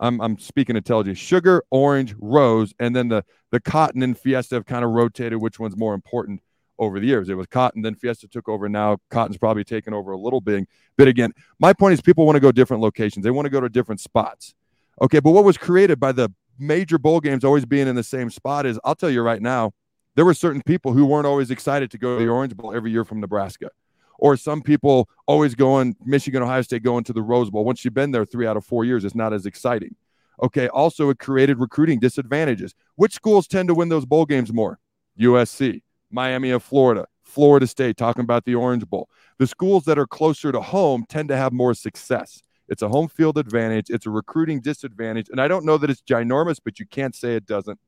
I'm 0.00 0.20
I'm 0.20 0.38
speaking 0.38 0.76
intelligence. 0.76 1.18
Sugar, 1.18 1.62
orange, 1.70 2.14
rose, 2.18 2.74
and 2.78 2.96
then 2.96 3.08
the 3.08 3.24
the 3.50 3.60
cotton 3.60 4.02
and 4.02 4.18
fiesta 4.18 4.56
have 4.56 4.66
kind 4.66 4.84
of 4.84 4.90
rotated 4.90 5.40
which 5.40 5.60
one's 5.60 5.76
more 5.76 5.94
important 5.94 6.40
over 6.78 7.00
the 7.00 7.06
years. 7.06 7.28
It 7.28 7.34
was 7.34 7.46
cotton, 7.46 7.82
then 7.82 7.94
fiesta 7.94 8.28
took 8.28 8.48
over. 8.48 8.68
Now 8.68 8.98
cotton's 9.10 9.38
probably 9.38 9.64
taken 9.64 9.94
over 9.94 10.12
a 10.12 10.18
little 10.18 10.40
bit. 10.40 10.68
But 10.96 11.08
again, 11.08 11.32
my 11.58 11.72
point 11.72 11.94
is 11.94 12.00
people 12.00 12.26
want 12.26 12.36
to 12.36 12.40
go 12.40 12.52
different 12.52 12.82
locations. 12.82 13.24
They 13.24 13.30
want 13.30 13.46
to 13.46 13.50
go 13.50 13.60
to 13.60 13.68
different 13.68 14.00
spots. 14.00 14.54
Okay, 15.00 15.20
but 15.20 15.30
what 15.30 15.44
was 15.44 15.56
created 15.56 15.98
by 15.98 16.12
the 16.12 16.32
major 16.58 16.98
bowl 16.98 17.20
games 17.20 17.44
always 17.44 17.64
being 17.64 17.88
in 17.88 17.96
the 17.96 18.02
same 18.02 18.30
spot 18.30 18.66
is 18.66 18.78
I'll 18.84 18.94
tell 18.94 19.10
you 19.10 19.22
right 19.22 19.42
now, 19.42 19.72
there 20.14 20.24
were 20.24 20.34
certain 20.34 20.62
people 20.62 20.92
who 20.92 21.04
weren't 21.04 21.26
always 21.26 21.50
excited 21.50 21.90
to 21.90 21.98
go 21.98 22.18
to 22.18 22.24
the 22.24 22.30
Orange 22.30 22.56
Bowl 22.56 22.74
every 22.74 22.92
year 22.92 23.04
from 23.04 23.20
Nebraska. 23.20 23.70
Or 24.18 24.36
some 24.36 24.62
people 24.62 25.08
always 25.26 25.56
going 25.56 25.96
Michigan, 26.04 26.42
Ohio 26.42 26.62
State 26.62 26.84
going 26.84 27.02
to 27.04 27.12
the 27.12 27.22
Rose 27.22 27.50
Bowl. 27.50 27.64
Once 27.64 27.84
you've 27.84 27.94
been 27.94 28.12
there 28.12 28.24
three 28.24 28.46
out 28.46 28.56
of 28.56 28.64
four 28.64 28.84
years, 28.84 29.04
it's 29.04 29.16
not 29.16 29.32
as 29.32 29.44
exciting. 29.44 29.96
Okay. 30.42 30.68
Also, 30.68 31.10
it 31.10 31.18
created 31.18 31.58
recruiting 31.58 31.98
disadvantages. 31.98 32.74
Which 32.94 33.12
schools 33.12 33.48
tend 33.48 33.68
to 33.68 33.74
win 33.74 33.88
those 33.88 34.06
bowl 34.06 34.24
games 34.24 34.52
more? 34.52 34.78
USC, 35.18 35.82
Miami 36.14 36.50
of 36.50 36.62
Florida, 36.62 37.06
Florida 37.22 37.66
State, 37.66 37.96
talking 37.96 38.22
about 38.22 38.44
the 38.44 38.54
Orange 38.54 38.86
Bowl. 38.86 39.08
The 39.38 39.46
schools 39.46 39.84
that 39.84 39.98
are 39.98 40.06
closer 40.06 40.52
to 40.52 40.60
home 40.60 41.04
tend 41.08 41.28
to 41.28 41.36
have 41.36 41.52
more 41.52 41.74
success. 41.74 42.40
It's 42.68 42.82
a 42.82 42.88
home 42.88 43.08
field 43.08 43.36
advantage, 43.36 43.90
it's 43.90 44.06
a 44.06 44.10
recruiting 44.10 44.60
disadvantage. 44.60 45.28
And 45.28 45.40
I 45.40 45.48
don't 45.48 45.66
know 45.66 45.76
that 45.76 45.90
it's 45.90 46.00
ginormous, 46.02 46.58
but 46.64 46.78
you 46.78 46.86
can't 46.86 47.14
say 47.14 47.34
it 47.34 47.46
doesn't 47.46 47.78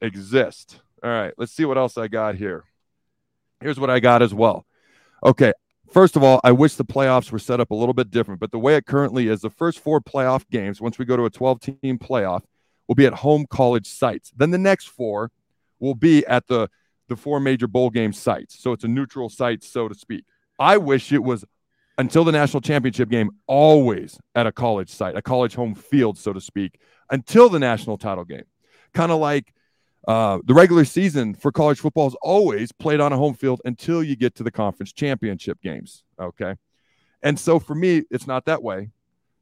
exist. 0.00 0.80
All 1.02 1.10
right, 1.10 1.32
let's 1.38 1.52
see 1.52 1.64
what 1.64 1.78
else 1.78 1.96
I 1.96 2.06
got 2.06 2.36
here. 2.36 2.64
Here's 3.60 3.80
what 3.80 3.90
I 3.90 4.00
got 4.00 4.22
as 4.22 4.32
well. 4.32 4.66
Okay, 5.24 5.52
first 5.90 6.16
of 6.16 6.22
all, 6.22 6.40
I 6.44 6.52
wish 6.52 6.74
the 6.74 6.84
playoffs 6.84 7.32
were 7.32 7.38
set 7.38 7.58
up 7.58 7.70
a 7.70 7.74
little 7.74 7.94
bit 7.94 8.10
different, 8.10 8.40
but 8.40 8.52
the 8.52 8.58
way 8.58 8.76
it 8.76 8.86
currently 8.86 9.28
is, 9.28 9.40
the 9.40 9.50
first 9.50 9.80
four 9.80 10.00
playoff 10.00 10.48
games, 10.50 10.80
once 10.80 10.98
we 10.98 11.04
go 11.04 11.16
to 11.16 11.24
a 11.24 11.30
12 11.30 11.60
team 11.60 11.98
playoff, 11.98 12.42
will 12.86 12.94
be 12.94 13.06
at 13.06 13.14
home 13.14 13.46
college 13.48 13.86
sites. 13.86 14.32
Then 14.36 14.50
the 14.50 14.58
next 14.58 14.88
four 14.88 15.30
will 15.78 15.94
be 15.94 16.24
at 16.26 16.46
the 16.46 16.68
the 17.10 17.16
four 17.16 17.40
major 17.40 17.66
bowl 17.66 17.90
game 17.90 18.14
sites. 18.14 18.58
So 18.58 18.72
it's 18.72 18.84
a 18.84 18.88
neutral 18.88 19.28
site, 19.28 19.62
so 19.62 19.88
to 19.88 19.94
speak. 19.94 20.24
I 20.58 20.78
wish 20.78 21.12
it 21.12 21.22
was 21.22 21.44
until 21.98 22.24
the 22.24 22.32
national 22.32 22.62
championship 22.62 23.10
game, 23.10 23.30
always 23.46 24.18
at 24.34 24.46
a 24.46 24.52
college 24.52 24.88
site, 24.88 25.16
a 25.16 25.20
college 25.20 25.54
home 25.54 25.74
field, 25.74 26.16
so 26.16 26.32
to 26.32 26.40
speak, 26.40 26.80
until 27.10 27.50
the 27.50 27.58
national 27.58 27.98
title 27.98 28.24
game. 28.24 28.44
Kind 28.94 29.12
of 29.12 29.18
like 29.18 29.52
uh, 30.08 30.38
the 30.44 30.54
regular 30.54 30.86
season 30.86 31.34
for 31.34 31.52
college 31.52 31.80
football 31.80 32.06
is 32.06 32.16
always 32.22 32.72
played 32.72 33.00
on 33.00 33.12
a 33.12 33.16
home 33.18 33.34
field 33.34 33.60
until 33.66 34.02
you 34.02 34.16
get 34.16 34.34
to 34.36 34.42
the 34.42 34.50
conference 34.50 34.92
championship 34.92 35.60
games. 35.60 36.04
Okay. 36.18 36.54
And 37.22 37.38
so 37.38 37.58
for 37.58 37.74
me, 37.74 38.04
it's 38.10 38.26
not 38.26 38.46
that 38.46 38.62
way. 38.62 38.88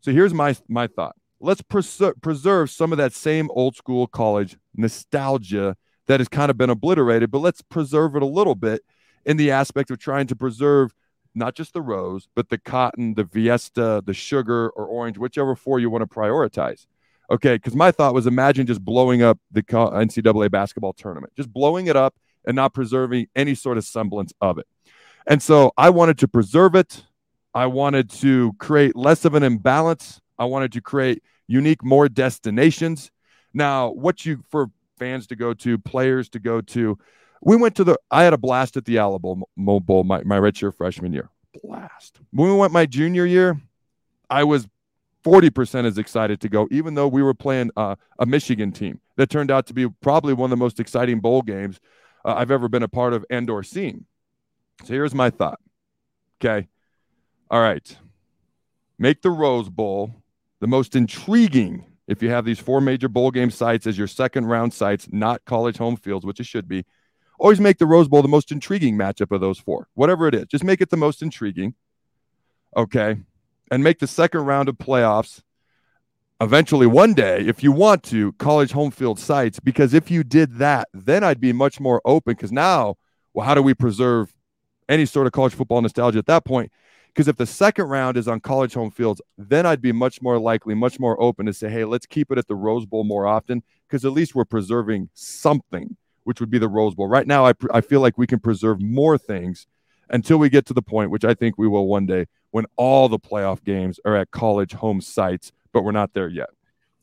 So 0.01 0.11
here's 0.11 0.35
my 0.35 0.57
my 0.69 0.89
thought. 0.89 1.15
Let's 1.41 1.63
preser- 1.63 2.21
preserve 2.21 2.71
some 2.71 2.91
of 2.91 2.99
that 2.99 3.13
same 3.13 3.51
old 3.53 3.77
school 3.77 4.09
college 4.09 4.57
nostalgia 4.75 5.77
that 6.09 6.21
has 6.21 6.29
kind 6.29 6.51
of 6.51 6.57
been 6.59 6.71
obliterated, 6.71 7.31
but 7.31 7.39
let's 7.39 7.63
preserve 7.63 8.17
it 8.17 8.23
a 8.23 8.27
little 8.27 8.55
bit 8.55 8.83
in 9.25 9.37
the 9.37 9.51
aspect 9.51 9.91
of 9.91 9.99
trying 9.99 10.27
to 10.27 10.35
preserve 10.35 10.93
not 11.35 11.55
just 11.55 11.73
the 11.75 11.83
rose, 11.83 12.29
but 12.35 12.49
the 12.49 12.59
cotton, 12.59 13.15
the 13.15 13.25
Fiesta, 13.25 14.03
the 14.05 14.15
sugar, 14.15 14.71
or 14.71 14.87
orange, 14.87 15.19
whichever 15.19 15.55
four 15.55 15.79
you 15.79 15.91
want 15.91 16.03
to 16.03 16.13
prioritize. 16.13 16.87
Okay, 17.31 17.57
because 17.57 17.75
my 17.75 17.93
thought 17.93 18.15
was 18.15 18.27
imagine 18.27 18.67
just 18.67 18.83
blowing 18.83 19.23
up 19.23 19.39
the 19.53 19.63
NCAA 19.63 20.51
basketball 20.51 20.95
tournament, 20.95 21.35
just 21.37 21.53
blowing 21.53 21.87
it 21.87 21.95
up 21.95 22.15
and 22.47 22.57
not 22.57 22.73
preserving 22.73 23.27
any 23.37 23.55
sort 23.55 23.77
of 23.77 23.85
semblance 23.85 24.33
of 24.41 24.59
it. 24.59 24.67
And 25.27 25.43
so 25.43 25.73
I 25.77 25.91
wanted 25.91 26.19
to 26.19 26.29
preserve 26.29 26.75
it. 26.75 27.05
I 27.53 27.67
wanted 27.67 28.09
to 28.11 28.55
create 28.59 28.97
less 28.97 29.27
of 29.27 29.35
an 29.35 29.43
imbalance. 29.43 30.23
I 30.39 30.47
wanted 30.47 30.73
to 30.73 30.81
create 30.81 31.23
unique 31.47 31.85
more 31.85 32.09
destinations. 32.09 33.11
Now, 33.53 33.91
what 33.91 34.25
you 34.25 34.43
for 34.49 34.71
fans 34.99 35.27
to 35.29 35.37
go 35.37 35.55
to, 35.55 35.79
players 35.79 36.29
to 36.31 36.39
go 36.39 36.61
to, 36.61 36.99
we 37.43 37.57
went 37.57 37.77
to 37.77 37.85
the. 37.85 37.97
I 38.11 38.25
had 38.25 38.33
a 38.33 38.39
blast 38.39 38.77
at 38.77 38.85
the 38.85 38.99
Alamo 38.99 39.47
Bowl 39.57 40.05
my 40.05 40.23
my 40.25 40.39
redshirt 40.39 40.77
freshman 40.77 41.13
year. 41.13 41.31
Blast. 41.63 42.21
When 42.33 42.51
we 42.51 42.57
went 42.57 42.73
my 42.73 42.87
junior 42.87 43.25
year, 43.25 43.61
I 44.29 44.45
was 44.45 44.69
40% 45.25 45.85
as 45.85 45.99
excited 45.99 46.41
to 46.41 46.49
go, 46.49 46.69
even 46.71 46.95
though 46.95 47.09
we 47.09 47.23
were 47.23 47.35
playing 47.35 47.71
uh, 47.77 47.97
a 48.19 48.27
Michigan 48.27 48.73
team 48.73 49.01
that 49.17 49.31
turned 49.31 49.51
out 49.51 49.67
to 49.67 49.75
be 49.75 49.89
probably 50.01 50.33
one 50.33 50.47
of 50.47 50.51
the 50.51 50.63
most 50.63 50.81
exciting 50.81 51.21
bowl 51.21 51.43
games 51.43 51.81
uh, 52.25 52.35
I've 52.37 52.51
ever 52.51 52.69
been 52.69 52.83
a 52.83 52.89
part 52.89 53.13
of 53.13 53.25
and 53.31 53.49
or 53.51 53.63
seen. 53.63 54.07
So 54.85 54.95
here's 54.95 55.15
my 55.15 55.31
thought. 55.31 55.61
Okay. 56.41 56.69
All 57.51 57.61
right. 57.61 57.97
Make 58.99 59.23
the 59.23 59.31
Rose 59.31 59.69
Bowl 59.69 60.15
the 60.61 60.67
most 60.67 60.95
intriguing 60.97 61.85
if 62.09 62.23
you 62.23 62.31
have 62.31 62.47
these 62.47 62.59
four 62.59 62.81
major 62.81 63.07
bowl 63.07 63.31
game 63.31 63.51
sites 63.51 63.87
as 63.87 63.97
your 63.99 64.07
second 64.07 64.47
round 64.47 64.73
sites, 64.73 65.07
not 65.13 65.45
college 65.45 65.77
home 65.77 65.97
fields, 65.97 66.25
which 66.25 66.41
it 66.41 66.47
should 66.47 66.67
be. 66.67 66.85
Always 67.39 67.61
make 67.61 67.79
the 67.79 67.87
Rose 67.87 68.09
Bowl 68.09 68.23
the 68.23 68.29
most 68.29 68.51
intriguing 68.51 68.97
matchup 68.97 69.31
of 69.31 69.41
those 69.41 69.59
four, 69.59 69.89
whatever 69.95 70.27
it 70.27 70.35
is. 70.35 70.47
Just 70.47 70.65
make 70.65 70.81
it 70.81 70.91
the 70.91 70.97
most 70.97 71.23
intriguing. 71.23 71.75
Okay. 72.77 73.19
And 73.71 73.85
make 73.85 73.99
the 73.99 74.07
second 74.07 74.41
round 74.47 74.71
of 74.71 74.77
playoffs 74.77 75.43
eventually 76.41 76.87
one 76.87 77.13
day, 77.13 77.41
if 77.41 77.63
you 77.63 77.73
want 77.73 78.03
to, 78.05 78.33
college 78.33 78.73
home 78.73 78.91
field 78.91 79.19
sites. 79.19 79.61
Because 79.61 79.93
if 79.93 80.11
you 80.11 80.25
did 80.25 80.57
that, 80.59 80.89
then 80.95 81.23
I'd 81.23 81.41
be 81.41 81.53
much 81.53 81.79
more 81.79 82.01
open. 82.07 82.33
Because 82.33 82.51
now, 82.51 82.97
well, 83.35 83.47
how 83.47 83.55
do 83.55 83.63
we 83.63 83.75
preserve 83.75 84.33
any 84.89 85.05
sort 85.05 85.27
of 85.27 85.33
college 85.33 85.55
football 85.55 85.83
nostalgia 85.83 86.19
at 86.19 86.27
that 86.27 86.47
point? 86.47 86.73
Because 87.09 87.29
if 87.29 87.37
the 87.37 87.47
second 87.47 87.87
round 87.87 88.17
is 88.17 88.29
on 88.29 88.41
college 88.41 88.75
home 88.75 88.91
fields, 88.91 89.21
then 89.37 89.67
I'd 89.67 89.83
be 89.83 89.93
much 89.93 90.23
more 90.23 90.39
likely, 90.39 90.75
much 90.75 91.01
more 91.01 91.21
open 91.21 91.47
to 91.47 91.53
say, 91.53 91.69
hey, 91.69 91.85
let's 91.85 92.07
keep 92.07 92.31
it 92.31 92.39
at 92.39 92.47
the 92.47 92.55
Rose 92.55 92.87
Bowl 92.87 93.05
more 93.05 93.27
often. 93.27 93.63
Because 93.89 94.05
at 94.05 94.13
least 94.13 94.35
we're 94.35 94.45
preserving 94.45 95.09
something, 95.15 95.97
which 96.25 96.41
would 96.41 96.51
be 96.51 96.59
the 96.59 96.69
Rose 96.69 96.95
Bowl. 96.95 97.09
Right 97.09 97.27
now, 97.27 97.45
I, 97.45 97.55
pr- 97.55 97.73
I 97.73 97.81
feel 97.81 98.01
like 98.01 98.19
we 98.19 98.27
can 98.27 98.39
preserve 98.39 98.81
more 98.81 99.19
things 99.19 99.67
until 100.11 100.39
we 100.39 100.49
get 100.49 100.67
to 100.67 100.75
the 100.75 100.83
point, 100.83 101.11
which 101.11 101.25
I 101.25 101.35
think 101.35 101.59
we 101.59 101.69
will 101.69 101.87
one 101.87 102.07
day, 102.07 102.27
when 102.51 102.67
all 102.77 103.09
the 103.09 103.19
playoff 103.19 103.65
games 103.65 103.99
are 104.05 104.17
at 104.17 104.31
college 104.31 104.73
home 104.73 105.01
sites, 105.01 105.53
but 105.73 105.83
we're 105.83 105.93
not 105.93 106.15
there 106.15 106.29
yet. 106.29 106.49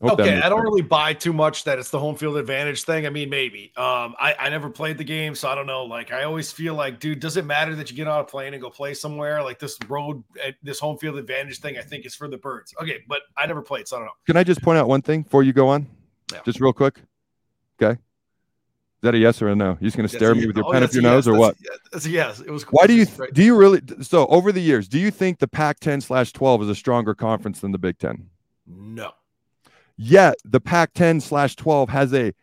Okay, 0.01 0.37
I 0.39 0.49
don't 0.49 0.59
sense. 0.59 0.63
really 0.63 0.81
buy 0.81 1.13
too 1.13 1.31
much 1.31 1.63
that 1.63 1.79
it's 1.79 1.89
the 1.89 1.99
home 1.99 2.15
field 2.15 2.35
advantage 2.37 2.83
thing. 2.83 3.05
I 3.05 3.09
mean, 3.09 3.29
maybe. 3.29 3.71
Um, 3.77 4.13
I, 4.19 4.35
I 4.37 4.49
never 4.49 4.69
played 4.69 4.97
the 4.97 5.03
game, 5.05 5.35
so 5.35 5.47
I 5.47 5.55
don't 5.55 5.67
know. 5.67 5.85
Like, 5.85 6.11
I 6.11 6.23
always 6.23 6.51
feel 6.51 6.75
like, 6.75 6.99
dude, 6.99 7.21
does 7.21 7.37
it 7.37 7.45
matter 7.45 7.75
that 7.75 7.89
you 7.89 7.95
get 7.95 8.07
on 8.07 8.19
a 8.19 8.23
plane 8.25 8.53
and 8.53 8.61
go 8.61 8.69
play 8.69 8.93
somewhere? 8.93 9.41
Like 9.41 9.57
this 9.57 9.77
road, 9.87 10.21
eh, 10.43 10.51
this 10.61 10.79
home 10.79 10.97
field 10.97 11.17
advantage 11.17 11.59
thing, 11.59 11.77
I 11.77 11.81
think 11.81 12.05
is 12.05 12.13
for 12.13 12.27
the 12.27 12.37
birds. 12.37 12.73
Okay, 12.81 12.99
but 13.07 13.21
I 13.37 13.45
never 13.45 13.61
played, 13.61 13.87
so 13.87 13.95
I 13.95 13.99
don't 13.99 14.07
know. 14.07 14.13
Can 14.27 14.35
I 14.35 14.43
just 14.43 14.61
point 14.61 14.77
out 14.77 14.87
one 14.87 15.01
thing 15.01 15.21
before 15.23 15.43
you 15.43 15.53
go 15.53 15.69
on? 15.69 15.87
Yeah. 16.31 16.39
Just 16.43 16.59
real 16.59 16.73
quick. 16.73 16.99
Okay. 17.81 17.93
Is 17.93 19.01
that 19.01 19.15
a 19.15 19.17
yes 19.17 19.41
or 19.41 19.49
a 19.49 19.55
no? 19.55 19.77
You're 19.79 19.87
just 19.87 19.97
going 19.97 20.09
to 20.09 20.15
stare 20.15 20.31
at 20.31 20.37
me 20.37 20.47
with 20.47 20.57
your 20.57 20.65
Oh, 20.65 20.71
pen 20.71 20.83
up 20.83 20.91
your 20.91 21.01
a 21.01 21.03
nose 21.03 21.27
yes, 21.27 21.33
or 21.33 21.37
what? 21.39 21.55
that's 21.91 22.05
a 22.05 22.09
yes, 22.09 22.39
yes. 22.39 22.47
It 22.47 22.51
was. 22.51 22.63
Why 22.63 22.87
do 22.87 22.93
you 22.93 23.05
do 23.33 23.43
you 23.43 23.55
really 23.55 23.81
so 24.01 24.25
over 24.27 24.51
the 24.51 24.61
years? 24.61 24.87
Do 24.87 24.99
you 24.99 25.09
think 25.11 25.39
the 25.39 25.47
Pac-10 25.47 26.01
slash 26.03 26.33
12 26.33 26.63
is 26.63 26.69
a 26.69 26.75
stronger 26.75 27.13
conference 27.13 27.59
than 27.59 27.71
the 27.71 27.77
Big 27.77 27.97
Ten? 27.99 28.29
No. 28.67 29.11
Yet 29.97 30.35
the 30.43 30.59
Pac-10 30.59 31.21
slash 31.21 31.55
12 31.55 31.89
has 31.89 32.13
a 32.13 32.33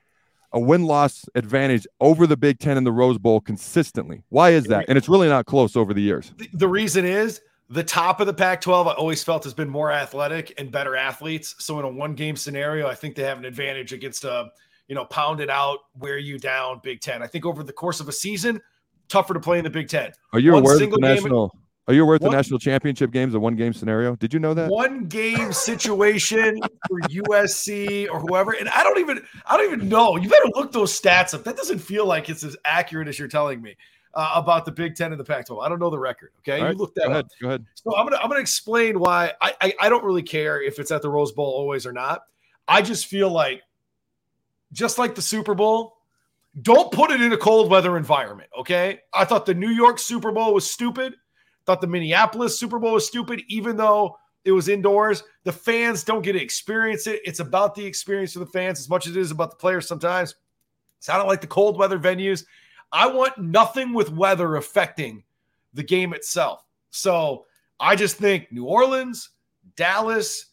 a 0.52 0.60
win 0.60 0.84
loss 0.84 1.24
advantage 1.34 1.86
over 2.00 2.26
the 2.26 2.36
Big 2.36 2.58
Ten 2.58 2.76
and 2.76 2.86
the 2.86 2.92
Rose 2.92 3.18
Bowl 3.18 3.40
consistently. 3.40 4.22
Why 4.28 4.50
is 4.50 4.64
that? 4.64 4.84
And 4.88 4.98
it's 4.98 5.08
really 5.08 5.28
not 5.28 5.46
close 5.46 5.76
over 5.76 5.94
the 5.94 6.02
years. 6.02 6.32
The, 6.52 6.68
reason 6.68 7.04
is 7.04 7.40
the 7.70 7.82
top 7.82 8.20
of 8.20 8.26
the 8.26 8.34
Pac 8.34 8.60
12, 8.60 8.86
I 8.86 8.92
always 8.92 9.24
felt 9.24 9.44
has 9.44 9.54
been 9.54 9.70
more 9.70 9.90
athletic 9.90 10.52
and 10.58 10.70
better 10.70 10.94
athletes. 10.94 11.54
So 11.58 11.78
in 11.78 11.84
a 11.84 11.88
one 11.88 12.14
game 12.14 12.36
scenario, 12.36 12.86
I 12.86 12.94
think 12.94 13.14
they 13.14 13.22
have 13.22 13.38
an 13.38 13.46
advantage 13.46 13.92
against 13.92 14.24
a, 14.24 14.50
you 14.88 14.94
know, 14.94 15.06
pounded 15.06 15.48
out, 15.48 15.78
wear 15.98 16.18
you 16.18 16.38
down 16.38 16.80
Big 16.82 17.00
Ten. 17.00 17.22
I 17.22 17.26
think 17.26 17.46
over 17.46 17.62
the 17.62 17.72
course 17.72 18.00
of 18.00 18.08
a 18.08 18.12
season, 18.12 18.60
tougher 19.08 19.32
to 19.34 19.40
play 19.40 19.56
in 19.58 19.64
the 19.64 19.70
Big 19.70 19.88
Ten. 19.88 20.12
Are 20.34 20.38
you 20.38 20.52
One 20.52 20.62
aware 20.62 20.74
of 20.74 20.80
the 20.80 20.84
single 20.84 20.98
game- 20.98 21.14
national? 21.14 21.56
Are 21.88 21.94
you 21.94 22.04
aware 22.04 22.14
of 22.14 22.20
the 22.20 22.30
national 22.30 22.60
championship 22.60 23.10
games, 23.10 23.34
a 23.34 23.40
one 23.40 23.56
game 23.56 23.72
scenario? 23.72 24.14
Did 24.14 24.32
you 24.32 24.38
know 24.38 24.54
that? 24.54 24.70
One 24.70 25.06
game 25.06 25.52
situation 25.52 26.60
for 26.88 27.00
USC 27.00 28.08
or 28.08 28.20
whoever, 28.20 28.52
and 28.52 28.68
I 28.68 28.84
don't 28.84 29.00
even 29.00 29.20
I 29.46 29.56
don't 29.56 29.72
even 29.72 29.88
know. 29.88 30.16
You 30.16 30.28
better 30.28 30.48
look 30.54 30.70
those 30.70 30.98
stats 30.98 31.34
up. 31.34 31.42
That 31.42 31.56
doesn't 31.56 31.80
feel 31.80 32.06
like 32.06 32.28
it's 32.28 32.44
as 32.44 32.56
accurate 32.64 33.08
as 33.08 33.18
you're 33.18 33.26
telling 33.26 33.60
me 33.60 33.76
uh, 34.14 34.32
about 34.36 34.64
the 34.64 34.70
Big 34.70 34.94
Ten 34.94 35.10
and 35.12 35.18
the 35.18 35.24
Pac-12. 35.24 35.64
I 35.64 35.68
don't 35.68 35.80
know 35.80 35.90
the 35.90 35.98
record. 35.98 36.30
Okay, 36.40 36.52
All 36.52 36.58
you 36.58 36.64
right, 36.66 36.76
look 36.76 36.94
Go 36.94 37.02
that 37.02 37.06
up. 37.08 37.12
ahead. 37.12 37.26
Go 37.40 37.48
ahead. 37.48 37.66
So 37.74 37.96
I'm 37.96 38.06
gonna 38.06 38.18
I'm 38.22 38.28
gonna 38.28 38.40
explain 38.40 39.00
why 39.00 39.32
I, 39.40 39.54
I 39.60 39.74
I 39.80 39.88
don't 39.88 40.04
really 40.04 40.22
care 40.22 40.62
if 40.62 40.78
it's 40.78 40.92
at 40.92 41.02
the 41.02 41.10
Rose 41.10 41.32
Bowl 41.32 41.46
always 41.46 41.84
or 41.84 41.92
not. 41.92 42.22
I 42.68 42.82
just 42.82 43.06
feel 43.06 43.28
like 43.28 43.62
just 44.72 44.98
like 44.98 45.16
the 45.16 45.22
Super 45.22 45.54
Bowl, 45.54 45.96
don't 46.60 46.92
put 46.92 47.10
it 47.10 47.20
in 47.20 47.32
a 47.32 47.36
cold 47.36 47.70
weather 47.70 47.96
environment. 47.96 48.50
Okay. 48.58 49.00
I 49.12 49.24
thought 49.24 49.46
the 49.46 49.54
New 49.54 49.70
York 49.70 49.98
Super 49.98 50.30
Bowl 50.30 50.54
was 50.54 50.70
stupid. 50.70 51.14
Thought 51.64 51.80
the 51.80 51.86
Minneapolis 51.86 52.58
Super 52.58 52.78
Bowl 52.78 52.94
was 52.94 53.06
stupid, 53.06 53.42
even 53.48 53.76
though 53.76 54.18
it 54.44 54.52
was 54.52 54.68
indoors. 54.68 55.22
The 55.44 55.52
fans 55.52 56.04
don't 56.04 56.22
get 56.22 56.32
to 56.32 56.42
experience 56.42 57.06
it. 57.06 57.20
It's 57.24 57.40
about 57.40 57.74
the 57.74 57.84
experience 57.84 58.32
for 58.32 58.40
the 58.40 58.46
fans 58.46 58.80
as 58.80 58.88
much 58.88 59.06
as 59.06 59.16
it 59.16 59.20
is 59.20 59.30
about 59.30 59.50
the 59.50 59.56
players 59.56 59.86
sometimes. 59.86 60.34
So 60.98 61.12
I 61.12 61.16
don't 61.16 61.28
like 61.28 61.40
the 61.40 61.46
cold 61.46 61.78
weather 61.78 61.98
venues. 61.98 62.44
I 62.90 63.06
want 63.06 63.38
nothing 63.38 63.94
with 63.94 64.12
weather 64.12 64.56
affecting 64.56 65.22
the 65.74 65.82
game 65.82 66.12
itself. 66.12 66.64
So 66.90 67.46
I 67.80 67.96
just 67.96 68.16
think 68.16 68.52
New 68.52 68.64
Orleans, 68.64 69.30
Dallas, 69.76 70.46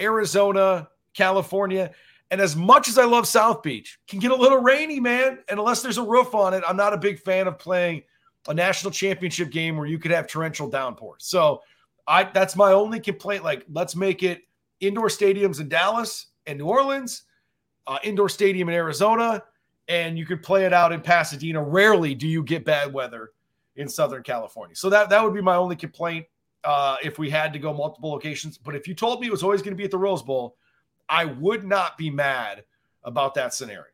Arizona, 0.00 0.88
California, 1.14 1.90
and 2.30 2.40
as 2.40 2.54
much 2.54 2.88
as 2.88 2.98
I 2.98 3.04
love 3.04 3.26
South 3.26 3.62
Beach, 3.62 3.98
can 4.06 4.18
get 4.18 4.30
a 4.30 4.36
little 4.36 4.60
rainy, 4.60 5.00
man. 5.00 5.38
And 5.48 5.58
unless 5.58 5.82
there's 5.82 5.98
a 5.98 6.02
roof 6.02 6.34
on 6.34 6.54
it, 6.54 6.62
I'm 6.66 6.76
not 6.76 6.92
a 6.92 6.98
big 6.98 7.18
fan 7.20 7.46
of 7.46 7.58
playing 7.58 8.02
a 8.46 8.54
national 8.54 8.90
championship 8.90 9.50
game 9.50 9.76
where 9.76 9.86
you 9.86 9.98
could 9.98 10.10
have 10.10 10.26
torrential 10.26 10.68
downpours. 10.68 11.24
So 11.24 11.62
I 12.06 12.24
that's 12.24 12.56
my 12.56 12.72
only 12.72 13.00
complaint. 13.00 13.44
Like, 13.44 13.64
let's 13.70 13.96
make 13.96 14.22
it 14.22 14.42
indoor 14.80 15.08
stadiums 15.08 15.60
in 15.60 15.68
Dallas 15.68 16.26
and 16.46 16.58
New 16.58 16.66
Orleans, 16.66 17.24
uh, 17.86 17.98
indoor 18.02 18.28
stadium 18.28 18.68
in 18.68 18.74
Arizona, 18.74 19.42
and 19.88 20.18
you 20.18 20.24
could 20.24 20.42
play 20.42 20.64
it 20.64 20.72
out 20.72 20.92
in 20.92 21.00
Pasadena. 21.00 21.62
Rarely 21.62 22.14
do 22.14 22.26
you 22.26 22.42
get 22.42 22.64
bad 22.64 22.92
weather 22.92 23.32
in 23.76 23.88
Southern 23.88 24.22
California. 24.22 24.76
So 24.76 24.90
that 24.90 25.08
that 25.10 25.22
would 25.22 25.34
be 25.34 25.42
my 25.42 25.56
only 25.56 25.76
complaint 25.76 26.26
uh, 26.64 26.96
if 27.02 27.18
we 27.18 27.30
had 27.30 27.52
to 27.52 27.58
go 27.58 27.72
multiple 27.72 28.10
locations. 28.10 28.58
But 28.58 28.74
if 28.74 28.86
you 28.86 28.94
told 28.94 29.20
me 29.20 29.28
it 29.28 29.30
was 29.30 29.42
always 29.42 29.62
going 29.62 29.72
to 29.72 29.76
be 29.76 29.84
at 29.84 29.90
the 29.90 29.98
Rose 29.98 30.22
Bowl, 30.22 30.56
I 31.08 31.24
would 31.24 31.64
not 31.64 31.96
be 31.96 32.10
mad 32.10 32.64
about 33.04 33.34
that 33.34 33.54
scenario. 33.54 33.84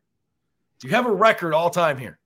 You 0.83 0.89
have 0.91 1.05
a 1.05 1.11
record 1.11 1.53
all 1.53 1.69
time 1.69 1.97
here. 1.97 2.19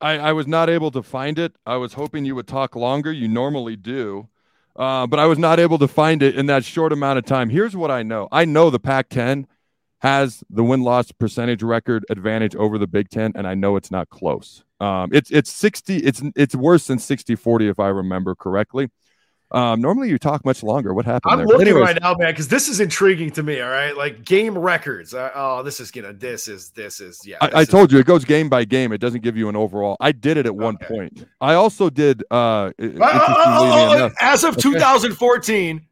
I, 0.00 0.18
I 0.18 0.32
was 0.32 0.46
not 0.46 0.68
able 0.68 0.90
to 0.90 1.02
find 1.02 1.38
it. 1.38 1.56
I 1.64 1.76
was 1.76 1.94
hoping 1.94 2.24
you 2.24 2.34
would 2.34 2.46
talk 2.46 2.76
longer. 2.76 3.12
You 3.12 3.28
normally 3.28 3.76
do. 3.76 4.28
Uh, 4.74 5.06
but 5.06 5.18
I 5.18 5.24
was 5.26 5.38
not 5.38 5.58
able 5.58 5.78
to 5.78 5.88
find 5.88 6.22
it 6.22 6.36
in 6.36 6.46
that 6.46 6.64
short 6.64 6.92
amount 6.92 7.18
of 7.18 7.24
time. 7.24 7.48
Here's 7.48 7.74
what 7.74 7.90
I 7.90 8.02
know 8.02 8.28
I 8.30 8.44
know 8.44 8.68
the 8.68 8.78
Pac 8.78 9.08
10 9.08 9.46
has 10.00 10.44
the 10.50 10.62
win 10.62 10.82
loss 10.82 11.10
percentage 11.12 11.62
record 11.62 12.04
advantage 12.10 12.54
over 12.54 12.78
the 12.78 12.86
Big 12.86 13.08
Ten, 13.08 13.32
and 13.34 13.46
I 13.46 13.54
know 13.54 13.76
it's 13.76 13.90
not 13.90 14.10
close. 14.10 14.62
Um, 14.78 15.10
it's 15.12 15.30
it's 15.30 15.50
60, 15.50 15.96
it's 15.96 16.22
it's 16.36 16.54
worse 16.54 16.86
than 16.86 16.98
60 16.98 17.34
40, 17.34 17.68
if 17.68 17.80
I 17.80 17.88
remember 17.88 18.34
correctly. 18.34 18.90
Um, 19.52 19.80
normally 19.80 20.08
you 20.08 20.18
talk 20.18 20.44
much 20.44 20.62
longer. 20.64 20.92
What 20.92 21.04
happened 21.04 21.32
I'm 21.32 21.38
there? 21.38 21.46
looking 21.46 21.68
Anyways, 21.68 21.84
right 21.84 21.98
now, 22.02 22.14
man, 22.18 22.32
because 22.32 22.48
this 22.48 22.68
is 22.68 22.80
intriguing 22.80 23.30
to 23.32 23.42
me. 23.44 23.60
All 23.60 23.70
right, 23.70 23.96
like 23.96 24.24
game 24.24 24.58
records. 24.58 25.14
Uh, 25.14 25.30
oh, 25.34 25.62
this 25.62 25.78
is 25.78 25.90
gonna. 25.92 26.12
This 26.12 26.48
is. 26.48 26.70
This 26.70 26.98
is. 27.00 27.20
Yeah. 27.24 27.36
I, 27.40 27.60
I 27.60 27.64
told 27.64 27.92
you 27.92 27.98
it 27.98 28.06
goes 28.06 28.24
game 28.24 28.48
by 28.48 28.64
game. 28.64 28.92
It 28.92 28.98
doesn't 28.98 29.22
give 29.22 29.36
you 29.36 29.48
an 29.48 29.54
overall. 29.54 29.96
I 30.00 30.10
did 30.12 30.36
it 30.36 30.46
at 30.46 30.54
one 30.56 30.76
point. 30.78 31.26
I 31.40 31.54
also 31.54 31.90
did. 31.90 32.24
Uh, 32.30 32.36
Uh, 32.36 32.72
uh, 33.00 33.00
uh, 33.00 33.94
enough, 33.96 34.12
as 34.20 34.42
of 34.42 34.54
Okay. 34.54 34.62
2014, 34.62 35.86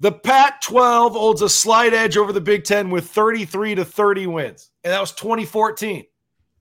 the 0.00 0.12
Pac-12 0.12 1.12
holds 1.12 1.42
a 1.42 1.48
slight 1.48 1.92
edge 1.92 2.16
over 2.16 2.32
the 2.32 2.40
Big 2.40 2.64
Ten 2.64 2.88
with 2.90 3.08
33 3.08 3.74
to 3.76 3.84
30 3.84 4.26
wins, 4.26 4.70
and 4.82 4.92
that 4.92 5.00
was 5.00 5.12
2014. 5.12 6.04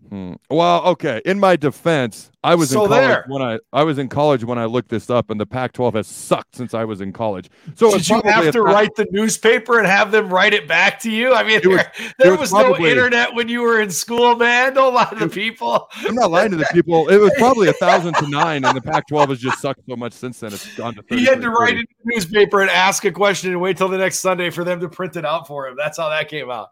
Hmm. 0.10 0.34
Well, 0.50 0.84
okay. 0.86 1.22
In 1.26 1.39
my 1.39 1.56
defense, 1.56 2.30
I 2.44 2.56
was 2.56 2.70
So 2.70 2.84
in 2.84 2.89
college 2.89 3.08
there. 3.08 3.26
when 3.30 3.42
I 3.42 3.58
I 3.72 3.84
was 3.84 3.98
in 3.98 4.10
college 4.10 4.44
when 4.44 4.58
I 4.60 4.66
looked 4.66 4.89
this 4.89 5.10
up, 5.10 5.30
and 5.30 5.39
the 5.39 5.46
Pac-12 5.46 5.96
has 5.96 6.08
sucked 6.08 6.56
since 6.56 6.74
I 6.74 6.84
was 6.84 7.02
in 7.02 7.13
college. 7.13 7.50
So 7.76 7.92
Did 7.92 8.10
you 8.10 8.22
have 8.26 8.52
to 8.52 8.62
write 8.62 8.94
the 8.96 9.08
newspaper 9.12 9.78
and 9.80 9.88
have 9.88 10.12
them 10.12 10.30
write 10.30 10.54
it 10.54 10.68
back 10.68 11.00
to 11.02 11.12
you? 11.12 11.34
I 11.34 11.44
mean, 11.44 11.62
was- 11.63 11.78
there, 11.78 11.92
there 12.20 12.32
was, 12.32 12.52
was 12.52 12.54
no 12.54 12.78
internet 12.78 13.34
when 13.34 13.48
you 13.48 13.62
were 13.62 13.82
in 13.82 13.89
school, 13.89 14.36
man. 14.36 14.74
Don't 14.74 14.94
lie 14.94 15.06
to 15.06 15.16
the 15.16 15.30
people. 15.30 15.88
I'm 15.98 16.16
not 16.16 16.32
lying 16.32 16.52
to 16.52 16.58
the 16.58 16.68
people. 16.74 17.08
It 17.10 17.18
was 17.18 17.32
probably 17.38 17.70
a 17.70 17.74
thousand 17.74 18.13
to 18.16 18.28
nine, 18.30 18.66
and 18.66 18.76
the 18.76 18.82
Pac-12 18.82 19.30
has 19.30 19.39
just 19.39 19.62
sucked 19.62 19.82
so 19.89 19.96
much 19.96 20.13
since 20.13 20.39
then. 20.42 20.54
It's 20.54 20.76
gone 20.76 20.96
to. 20.96 21.04
He 21.10 21.26
had 21.26 21.42
to 21.42 21.50
write 21.50 21.76
it 21.76 21.80
in 21.80 21.86
the 22.06 22.16
newspaper 22.16 22.62
and 22.62 22.70
ask 22.70 23.06
a 23.06 23.12
question 23.12 23.52
and 23.52 23.62
wait 23.62 23.78
till 23.78 23.89
the 23.89 23.98
next 23.98 24.20
Sunday 24.20 24.50
for 24.50 24.63
them 24.63 24.80
to 24.82 24.89
print 24.89 25.16
it 25.16 25.26
out 25.26 25.48
for 25.48 25.68
him. 25.68 25.76
That's 25.78 25.98
how 25.98 26.10
that 26.10 26.28
came 26.28 26.50
out. 26.52 26.70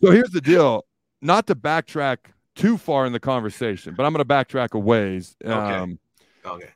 So 0.00 0.10
here's 0.10 0.30
the 0.30 0.40
deal. 0.40 0.84
Not 1.22 1.46
to 1.46 1.54
backtrack 1.54 2.18
too 2.56 2.76
far 2.76 3.06
in 3.06 3.12
the 3.12 3.20
conversation, 3.20 3.94
but 3.94 4.04
I'm 4.04 4.12
going 4.12 4.26
to 4.26 4.28
backtrack 4.28 4.72
a 4.74 4.78
ways. 4.78 5.36
Um, 5.44 5.98
okay. 6.44 6.68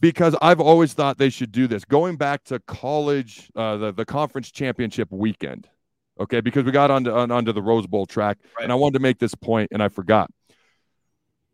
because 0.00 0.36
I've 0.42 0.60
always 0.60 0.92
thought 0.92 1.16
they 1.18 1.30
should 1.30 1.52
do 1.52 1.66
this. 1.66 1.84
Going 1.84 2.16
back 2.16 2.44
to 2.44 2.58
college, 2.60 3.50
uh, 3.56 3.76
the 3.76 3.92
the 3.92 4.04
conference 4.04 4.50
championship 4.50 5.08
weekend, 5.12 5.68
okay, 6.20 6.40
because 6.40 6.64
we 6.64 6.72
got 6.72 6.90
onto 6.90 7.10
on, 7.12 7.30
onto 7.30 7.52
the 7.52 7.62
Rose 7.62 7.86
Bowl 7.86 8.04
track, 8.06 8.38
Right. 8.56 8.64
and 8.64 8.72
I 8.72 8.74
wanted 8.74 8.94
to 8.94 9.00
make 9.02 9.18
this 9.20 9.34
point, 9.34 9.70
and 9.72 9.82
I 9.82 9.88
forgot. 9.88 10.30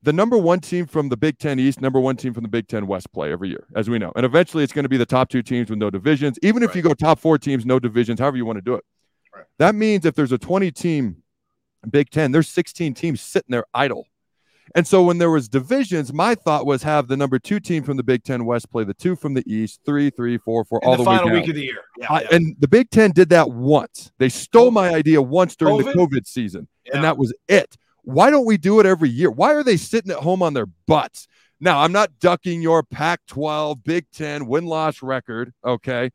The 0.04 0.12
number 0.12 0.36
one 0.36 0.58
team 0.58 0.86
from 0.86 1.10
the 1.10 1.16
Big 1.16 1.38
Ten 1.38 1.60
East, 1.60 1.80
number 1.80 2.00
one 2.00 2.16
team 2.16 2.34
from 2.34 2.42
the 2.42 2.48
Big 2.48 2.66
Ten 2.66 2.88
West 2.88 3.12
play 3.12 3.30
every 3.30 3.50
year, 3.50 3.68
as 3.76 3.88
we 3.88 4.00
know, 4.00 4.10
and 4.16 4.26
eventually 4.26 4.64
it's 4.64 4.72
going 4.72 4.82
to 4.84 4.88
be 4.88 4.96
the 4.96 5.06
top 5.06 5.28
two 5.28 5.42
teams 5.42 5.70
with 5.70 5.78
no 5.78 5.90
divisions. 5.90 6.38
Even 6.42 6.64
if 6.64 6.70
Right. 6.70 6.76
you 6.76 6.82
go 6.82 6.94
top 6.94 7.20
four 7.20 7.38
teams, 7.38 7.64
no 7.64 7.78
divisions, 7.78 8.18
however 8.18 8.36
you 8.36 8.44
want 8.44 8.56
to 8.56 8.62
do 8.62 8.74
it. 8.74 8.84
Right. 9.32 9.44
That 9.58 9.76
means 9.76 10.04
if 10.04 10.16
there's 10.16 10.32
a 10.32 10.38
20 10.38 10.72
team 10.72 11.21
Big 11.90 12.10
Ten, 12.10 12.32
there's 12.32 12.48
16 12.48 12.94
teams 12.94 13.20
sitting 13.20 13.50
there 13.50 13.64
idle. 13.74 14.06
And 14.74 14.86
so 14.86 15.02
when 15.02 15.18
there 15.18 15.30
was 15.30 15.48
divisions, 15.48 16.12
my 16.12 16.34
thought 16.34 16.64
was 16.64 16.82
have 16.84 17.08
the 17.08 17.16
number 17.16 17.38
two 17.38 17.58
team 17.60 17.82
from 17.82 17.96
the 17.96 18.02
Big 18.02 18.22
Ten 18.22 18.44
West 18.44 18.70
play 18.70 18.84
the 18.84 18.94
two 18.94 19.16
from 19.16 19.34
the 19.34 19.42
East, 19.52 19.80
three, 19.84 20.08
three, 20.08 20.38
four, 20.38 20.64
four, 20.64 20.78
In 20.82 20.88
all 20.88 20.96
the, 20.96 21.02
the, 21.04 21.10
way 21.10 21.16
final 21.16 21.28
down. 21.30 21.40
week 21.40 21.48
of 21.48 21.54
the 21.56 21.62
year. 21.62 21.82
Yeah, 21.98 22.06
I- 22.10 22.20
yeah. 22.22 22.28
and 22.36 22.56
the 22.60 22.68
Big 22.68 22.88
Ten 22.90 23.10
did 23.10 23.28
that 23.30 23.50
once. 23.50 24.12
They 24.18 24.28
stole 24.28 24.70
my 24.70 24.94
idea 24.94 25.20
once 25.20 25.56
during 25.56 25.78
the 25.78 25.84
COVID? 25.84 25.94
COVID 25.94 26.26
season, 26.26 26.68
Yeah. 26.86 26.92
and 26.94 27.04
that 27.04 27.18
was 27.18 27.34
it. 27.48 27.76
Why 28.04 28.30
don't 28.30 28.46
we 28.46 28.56
do 28.56 28.80
it 28.80 28.86
every 28.86 29.10
year? 29.10 29.30
Why 29.30 29.52
are 29.52 29.62
they 29.64 29.76
sitting 29.76 30.10
at 30.10 30.18
home 30.18 30.42
on 30.42 30.54
their 30.54 30.66
butts? 30.66 31.26
Now, 31.60 31.80
I'm 31.80 31.92
not 31.92 32.18
ducking 32.18 32.62
your 32.62 32.82
Pac 32.82 33.20
12, 33.26 33.84
Big 33.84 34.06
Ten 34.12 34.46
win 34.46 34.64
loss 34.66 35.02
record. 35.02 35.52
Okay. 35.64 36.10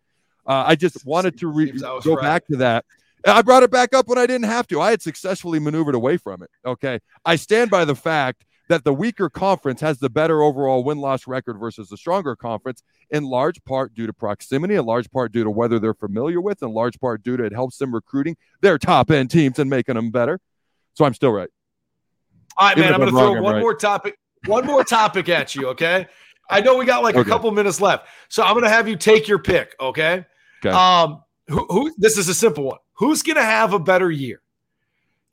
Uh, 0.46 0.64
I 0.68 0.76
just 0.76 1.06
wanted 1.06 1.38
to 1.40 1.48
re- 1.48 1.68
Seems 1.68 1.84
I 1.84 1.94
was 1.94 2.04
go 2.06 2.16
right. 2.16 2.22
back 2.24 2.48
to 2.48 2.58
that. 2.58 2.86
I 3.26 3.42
brought 3.42 3.64
it 3.64 3.72
back 3.72 3.94
up 3.94 4.08
when 4.08 4.18
I 4.18 4.26
didn't 4.26 4.46
have 4.46 4.68
to. 4.68 4.82
I 4.82 4.92
had 4.92 5.02
successfully 5.02 5.60
maneuvered 5.60 5.96
away 5.96 6.18
from 6.18 6.44
it. 6.44 6.50
Okay. 6.66 7.00
I 7.26 7.36
stand 7.36 7.72
by 7.72 7.86
the 7.86 7.96
fact 7.96 8.46
that 8.70 8.84
the 8.84 8.94
weaker 8.94 9.30
conference 9.30 9.82
has 9.82 9.98
the 10.00 10.10
better 10.10 10.42
overall 10.42 10.84
win 10.84 10.98
loss 10.98 11.26
record 11.26 11.58
versus 11.58 11.90
the 11.90 11.98
stronger 11.98 12.36
conference, 12.36 12.84
in 13.10 13.24
large 13.24 13.64
part 13.64 13.94
due 13.94 14.06
to 14.08 14.14
proximity, 14.14 14.76
in 14.76 14.86
large 14.86 15.10
part 15.10 15.32
due 15.32 15.44
to 15.44 15.50
whether 15.50 15.80
they're 15.80 15.94
familiar 15.94 16.42
with, 16.42 16.62
in 16.62 16.72
large 16.72 17.00
part 17.00 17.24
due 17.24 17.38
to 17.38 17.44
it 17.44 17.54
helps 17.54 17.78
them 17.78 17.94
recruiting 17.94 18.36
their 18.62 18.78
top 18.78 19.10
end 19.10 19.32
teams 19.32 19.58
and 19.60 19.70
making 19.70 19.96
them 19.96 20.12
better. 20.12 20.40
So 20.96 21.06
I'm 21.06 21.14
still 21.14 21.32
right. 21.32 21.50
All 22.58 22.68
right, 22.68 22.78
Even 22.78 22.92
man. 22.92 22.94
I'm 22.94 23.00
going 23.00 23.14
to 23.14 23.18
throw 23.18 23.36
I'm 23.38 23.44
one 23.44 23.56
right. 23.56 23.62
more 23.62 23.76
topic. 23.76 24.18
One 24.46 24.66
more 24.66 24.84
topic 24.84 25.30
at 25.30 25.56
you, 25.56 25.68
okay? 25.70 26.08
I 26.50 26.62
know 26.62 26.78
we 26.78 26.86
got 26.86 27.04
like 27.04 27.16
a 27.16 27.26
couple 27.26 27.52
minutes 27.52 27.82
left, 27.82 28.08
so 28.30 28.44
I'm 28.44 28.54
going 28.54 28.64
to 28.64 28.70
have 28.70 28.88
you 28.88 28.96
take 28.96 29.28
your 29.28 29.40
pick, 29.40 29.76
okay? 29.80 30.26
Okay. 30.64 30.76
Um, 30.76 31.24
who, 31.48 31.66
who? 31.70 31.94
This 31.98 32.18
is 32.18 32.30
a 32.30 32.34
simple 32.34 32.64
one. 32.66 32.78
Who's 32.98 33.24
going 33.24 33.36
to 33.38 33.44
have 33.44 33.74
a 33.74 33.80
better 33.80 34.10
year? 34.12 34.42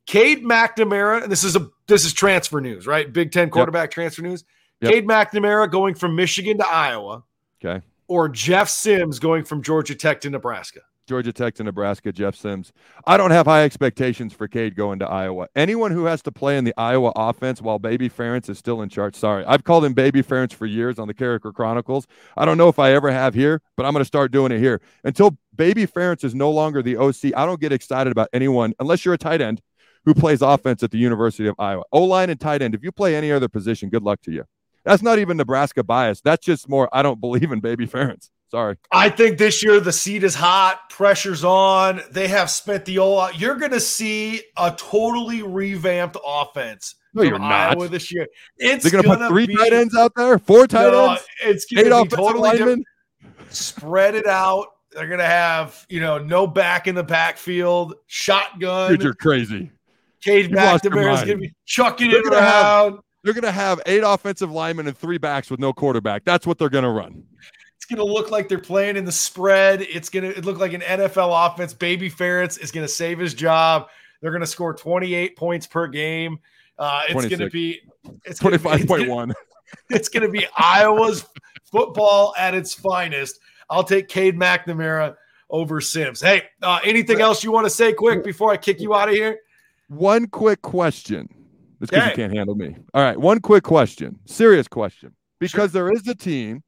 Cade 0.07 0.45
McNamara, 0.45 1.23
and 1.23 1.33
this 1.33 1.45
is 1.45 1.57
a 1.57 1.69
this 1.87 2.05
is 2.05 2.13
transfer 2.13 2.61
news, 2.61 2.87
right? 2.87 3.11
Big 3.11 3.33
Ten 3.33 3.49
quarterback 3.51 3.91
transfer 3.91 4.23
news. 4.23 4.45
Yep. 4.81 4.93
Cade 4.93 5.07
McNamara 5.07 5.71
going 5.71 5.95
from 5.95 6.15
Michigan 6.15 6.59
to 6.59 6.67
Iowa, 6.67 7.25
Okay. 7.65 7.85
or 8.07 8.29
Jeff 8.29 8.69
Sims 8.69 9.19
going 9.19 9.45
from 9.45 9.63
Georgia 9.63 9.95
Tech 9.95 10.21
to 10.23 10.31
Nebraska. 10.31 10.81
Georgia 11.07 11.33
Tech 11.33 11.55
to 11.55 11.65
Nebraska, 11.65 12.13
Jeff 12.13 12.35
Sims. 12.35 12.73
I 13.07 13.17
don't 13.17 13.31
have 13.31 13.47
high 13.47 13.65
expectations 13.65 14.33
for 14.33 14.49
Cade 14.49 14.75
going 14.75 14.99
to 15.01 15.07
Iowa. 15.07 15.49
Anyone 15.55 15.91
who 15.91 16.07
has 16.07 16.23
to 16.23 16.33
play 16.33 16.57
in 16.57 16.65
the 16.65 16.75
Iowa 16.77 17.13
offense 17.15 17.61
while 17.61 17.79
Baby 17.79 18.09
Ferentz 18.09 18.49
is 18.49 18.59
still 18.59 18.81
in 18.83 18.89
charge. 18.89 19.15
Sorry. 19.15 19.45
I've 19.45 19.65
called 19.65 19.85
him 19.85 19.93
Baby 19.93 20.23
Ferentz 20.23 20.55
for 20.55 20.67
years 20.67 20.99
on 20.99 21.09
the 21.09 21.15
Carriker 21.15 21.53
Chronicles. 21.53 22.07
I 22.37 22.45
don't 22.45 22.57
know 22.57 22.69
if 22.69 22.79
I 22.79 22.93
ever 22.93 23.11
have 23.11 23.35
here, 23.35 23.61
but 23.77 23.85
I'm 23.85 23.93
going 23.93 24.01
to 24.01 24.07
start 24.07 24.33
doing 24.33 24.53
it 24.53 24.61
here. 24.61 24.81
Until 25.05 25.37
Baby 25.55 25.87
Ferentz 25.87 26.25
is 26.25 26.35
no 26.35 26.51
longer 26.51 26.83
the 26.83 26.97
OC, 26.97 27.35
I 27.37 27.45
don't 27.45 27.61
get 27.61 27.73
excited 27.73 28.11
about 28.11 28.29
anyone, 28.33 28.73
unless 28.81 29.05
you're 29.05 29.15
a 29.15 29.19
tight 29.19 29.41
end, 29.41 29.61
who 30.05 30.15
plays 30.15 30.43
offense 30.43 30.83
at 30.83 30.91
the 30.91 30.99
University 30.99 31.49
of 31.49 31.55
Iowa. 31.59 31.85
O 31.93 32.05
line 32.05 32.31
and 32.31 32.41
tight 32.41 32.63
end. 32.63 32.75
If 32.75 32.83
you 32.83 32.93
play 32.93 33.15
any 33.15 33.33
other 33.33 33.49
position, 33.49 33.89
good 33.89 34.03
luck 34.03 34.21
to 34.23 34.33
you. 34.33 34.45
That's 34.85 35.03
not 35.03 35.19
even 35.19 35.37
Nebraska 35.37 35.83
bias. 35.83 36.21
That's 36.21 36.45
just 36.45 36.69
more, 36.69 36.89
I 36.93 37.03
don't 37.03 37.21
believe 37.21 37.53
in 37.53 37.61
Baby 37.61 37.87
Ferentz. 37.87 38.31
Sorry. 38.55 38.77
I 38.93 39.09
think 39.09 39.37
this 39.37 39.65
year 39.65 39.81
the 39.81 39.93
seat 39.93 40.23
is 40.23 40.37
hot, 40.37 40.89
pressure's 40.89 41.43
on. 41.43 42.01
They 42.13 42.29
have 42.29 42.49
spent 42.49 42.85
the 42.85 43.01
all 43.01 43.19
out. 43.19 43.41
You're 43.41 43.57
going 43.57 43.73
to 43.73 43.81
see 43.81 44.43
a 44.57 44.71
totally 44.77 45.43
revamped 45.43 46.17
offense 46.25 46.95
No, 47.15 47.23
you're 47.23 47.37
not. 47.41 47.73
Iowa 47.77 47.89
this 47.89 48.13
year. 48.13 48.29
It's 48.59 48.85
They're 48.85 48.93
gonna, 48.93 49.17
gonna 49.17 49.27
put 49.27 49.29
three 49.31 49.47
be, 49.49 49.57
tight 49.57 49.73
ends 49.73 49.97
out 49.97 50.13
there, 50.15 50.39
four 50.39 50.69
tight 50.69 50.93
no, 50.93 51.11
ends, 51.11 51.27
It's 51.43 51.67
eight 51.77 51.89
gonna 51.89 52.05
be 52.05 52.11
totally 52.11 52.51
different. 52.53 52.87
Spread 53.49 54.15
it 54.15 54.29
out. 54.29 54.69
They're 54.93 55.09
gonna 55.09 55.25
have 55.25 55.85
you 55.89 55.99
know 55.99 56.19
no 56.19 56.47
back 56.47 56.87
in 56.87 56.95
the 56.95 57.03
backfield, 57.03 57.95
shotgun. 58.07 58.93
Dude, 58.93 59.03
you're 59.03 59.15
crazy. 59.15 59.73
Cade 60.23 60.45
you've 60.45 60.53
lost 60.55 60.85
your 60.85 60.93
McNamara 60.93 61.13
is 61.15 61.17
mind. 61.17 61.27
gonna 61.27 61.39
be 61.41 61.53
chucking 61.67 62.11
They're 62.13 62.21
it 62.21 62.25
gonna 62.25 62.41
have- 62.41 62.65
around. 62.93 63.01
They're 63.25 63.35
gonna 63.35 63.51
have 63.51 63.81
eight 63.87 64.03
offensive 64.05 64.53
linemen 64.53 64.87
and 64.87 64.97
three 64.97 65.19
backs 65.19 65.51
with 65.51 65.59
no 65.59 65.73
quarterback. 65.73 66.25
That's 66.25 66.47
what 66.47 66.57
they're 66.59 66.69
gonna 66.69 66.93
run. 66.93 67.25
It's 67.85 67.95
gonna 67.95 68.11
look 68.11 68.31
like 68.31 68.49
they're 68.49 68.59
playing 68.59 68.97
in 68.97 69.05
the 69.05 69.13
spread. 69.13 69.83
It's 69.83 70.09
gonna 70.09 70.29
it 70.29 70.47
look 70.47 70.59
like 70.59 70.73
an 70.73 70.81
NFL 70.81 71.53
offense. 71.53 71.75
Baby 71.75 72.11
Ferentz 72.11 72.59
is 72.59 72.71
gonna 72.73 72.89
save 72.89 73.19
his 73.19 73.35
job. 73.35 73.89
They're 74.23 74.33
gonna 74.33 74.47
score 74.47 74.73
28 74.73 75.37
points 75.37 75.67
per 75.67 75.87
game. 75.89 76.39
Uh, 76.79 77.03
it's 77.11 77.27
gonna 77.27 77.51
be 77.51 77.83
it's 78.25 78.39
Twenty-five 78.41 78.87
point 78.87 79.09
one. 79.09 79.35
It's 79.91 80.09
gonna 80.09 80.31
be 80.31 80.47
Iowa's 80.57 81.27
football 81.65 82.33
at 82.39 82.55
its 82.55 82.73
finest. 82.73 83.39
I'll 83.69 83.85
take 83.85 84.09
Cade 84.09 84.37
McNamara 84.37 85.17
over 85.51 85.83
Sims. 85.83 86.23
Hey, 86.23 86.45
uh, 86.63 86.81
anything 86.85 87.21
else 87.21 87.45
you 87.45 87.53
want 87.53 87.67
to 87.67 87.71
say 87.71 87.93
quick 87.93 88.25
before 88.25 88.51
I 88.51 88.57
kick 88.57 88.81
you 88.81 88.95
out 88.95 89.11
of 89.11 89.15
here? 89.15 89.41
One 89.89 90.27
quick 90.27 90.63
question. 90.63 91.29
It's 91.83 91.91
because 91.91 91.99
Okay. 91.99 92.11
you 92.11 92.17
can't 92.17 92.33
handle 92.35 92.55
me. 92.55 92.77
All 92.95 93.03
right, 93.03 93.19
one 93.19 93.41
quick 93.41 93.65
question, 93.65 94.19
serious 94.25 94.69
question, 94.69 95.13
because 95.39 95.73
there 95.73 95.93
is 95.93 96.07
a 96.09 96.15
team 96.15 96.63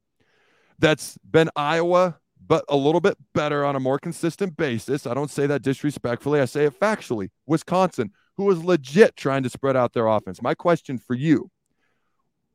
that's 0.79 1.17
been 1.19 1.49
Iowa, 1.55 2.19
but 2.45 2.63
a 2.69 2.75
little 2.75 3.01
bit 3.01 3.17
better 3.33 3.65
on 3.65 3.75
a 3.75 3.79
more 3.79 3.99
consistent 3.99 4.57
basis. 4.57 5.05
I 5.05 5.13
don't 5.13 5.31
say 5.31 5.47
that 5.47 5.61
disrespectfully. 5.61 6.39
I 6.39 6.45
say 6.45 6.65
it 6.65 6.79
factually. 6.79 7.29
Wisconsin, 7.45 8.11
who 8.35 8.49
is 8.51 8.63
legit 8.63 9.15
trying 9.15 9.43
to 9.43 9.49
spread 9.49 9.75
out 9.75 9.93
their 9.93 10.07
offense. 10.07 10.41
My 10.41 10.53
question 10.53 10.97
for 10.97 11.13
you: 11.13 11.51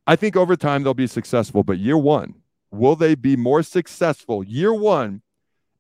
I 0.07 0.17
think 0.17 0.37
over 0.37 0.57
time 0.57 0.83
they'll 0.83 0.95
be 0.95 1.07
successful, 1.07 1.63
but 1.63 1.79
year 1.79 1.99
one, 1.99 2.35
will 2.71 2.97
they 2.97 3.15
be 3.15 3.37
more 3.37 3.63
successful 3.63 4.43
year 4.45 4.73
one 4.73 5.23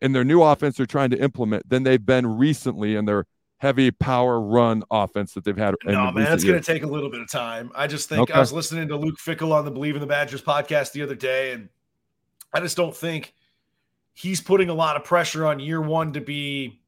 in 0.00 0.12
their 0.12 0.24
new 0.24 0.42
offense 0.42 0.76
they're 0.76 0.87
trying 0.87 1.11
to 1.11 1.18
implement 1.18 1.68
than 1.68 1.85
they've 1.85 2.05
been 2.05 2.26
recently 2.26 2.96
in 2.96 3.05
their 3.05 3.24
heavy 3.62 3.92
power 3.92 4.40
run 4.40 4.83
offense 4.90 5.35
that 5.35 5.44
they've 5.44 5.57
had. 5.57 5.76
No, 5.85 6.11
man, 6.11 6.33
it's 6.33 6.42
going 6.42 6.61
to 6.61 6.64
take 6.64 6.83
a 6.83 6.87
little 6.87 7.09
bit 7.09 7.20
of 7.20 7.31
time. 7.31 7.70
I 7.76 7.87
just 7.87 8.09
think 8.09 8.22
Okay. 8.22 8.33
I 8.33 8.40
was 8.40 8.52
listening 8.52 8.88
to 8.88 8.96
Luke 8.96 9.18
Fickell 9.24 9.52
on 9.52 9.64
the 9.64 9.70
Bleav 9.70 9.94
in 9.94 10.00
the 10.00 10.07
Badgers 10.07 10.42
podcast 10.42 10.90
the 10.90 11.02
other 11.02 11.14
day, 11.14 11.52
and 11.52 11.68
I 12.53 12.61
just 12.61 12.77
don't 12.77 12.95
think 12.95 13.35
he's 14.15 14.41
putting 14.41 14.69
a 14.69 14.75
lot 14.75 14.97
of 14.97 15.05
pressure 15.05 15.47
on 15.47 15.59
year 15.59 15.81
one 15.81 16.12
to 16.12 16.21
be 16.21 16.81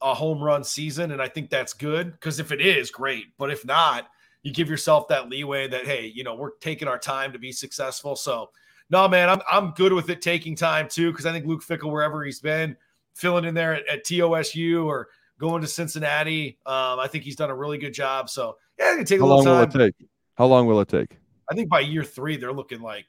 a 0.00 0.14
home 0.14 0.40
run 0.40 0.62
season. 0.62 1.10
And 1.10 1.20
I 1.20 1.28
think 1.28 1.50
that's 1.50 1.72
good 1.72 2.12
because 2.12 2.38
if 2.38 2.52
it 2.52 2.60
is, 2.60 2.90
great. 2.90 3.26
But 3.36 3.50
if 3.50 3.64
not, 3.64 4.06
you 4.42 4.52
give 4.52 4.70
yourself 4.70 5.08
that 5.08 5.28
leeway 5.28 5.66
that, 5.68 5.86
hey, 5.86 6.12
you 6.14 6.22
know, 6.22 6.36
we're 6.36 6.52
taking 6.60 6.86
our 6.88 6.98
time 6.98 7.32
to 7.32 7.38
be 7.38 7.50
successful. 7.50 8.14
So, 8.14 8.50
no, 8.90 9.08
man, 9.08 9.28
I'm, 9.28 9.40
I'm 9.50 9.72
good 9.72 9.92
with 9.92 10.08
it 10.08 10.22
taking 10.22 10.54
time 10.54 10.88
too 10.88 11.10
because 11.10 11.26
I 11.26 11.32
think 11.32 11.46
Luke 11.46 11.62
Fickell, 11.64 11.90
wherever 11.90 12.24
he's 12.24 12.40
been, 12.40 12.76
filling 13.14 13.44
in 13.44 13.54
there 13.54 13.74
at, 13.74 13.88
at 13.88 14.04
TOSU 14.04 14.86
or 14.86 15.08
going 15.38 15.62
to 15.62 15.68
Cincinnati. 15.68 16.58
Um, 16.64 17.00
I 17.00 17.08
think 17.10 17.24
he's 17.24 17.36
done 17.36 17.50
a 17.50 17.56
really 17.56 17.78
good 17.78 17.92
job. 17.92 18.30
So 18.30 18.56
yeah, 18.78 18.92
it 18.92 18.96
can 18.98 19.04
take 19.04 19.18
a 19.18 19.22
How 19.22 19.28
little 19.28 19.44
long 19.44 19.58
will 19.58 19.66
time. 19.66 19.80
it 19.80 19.84
take? 19.98 20.08
How 20.36 20.46
long 20.46 20.66
will 20.66 20.80
it 20.80 20.88
take? 20.88 21.18
I 21.50 21.54
think 21.54 21.68
by 21.68 21.80
year 21.80 22.04
three, 22.04 22.36
they're 22.36 22.52
looking 22.52 22.80
like 22.80 23.06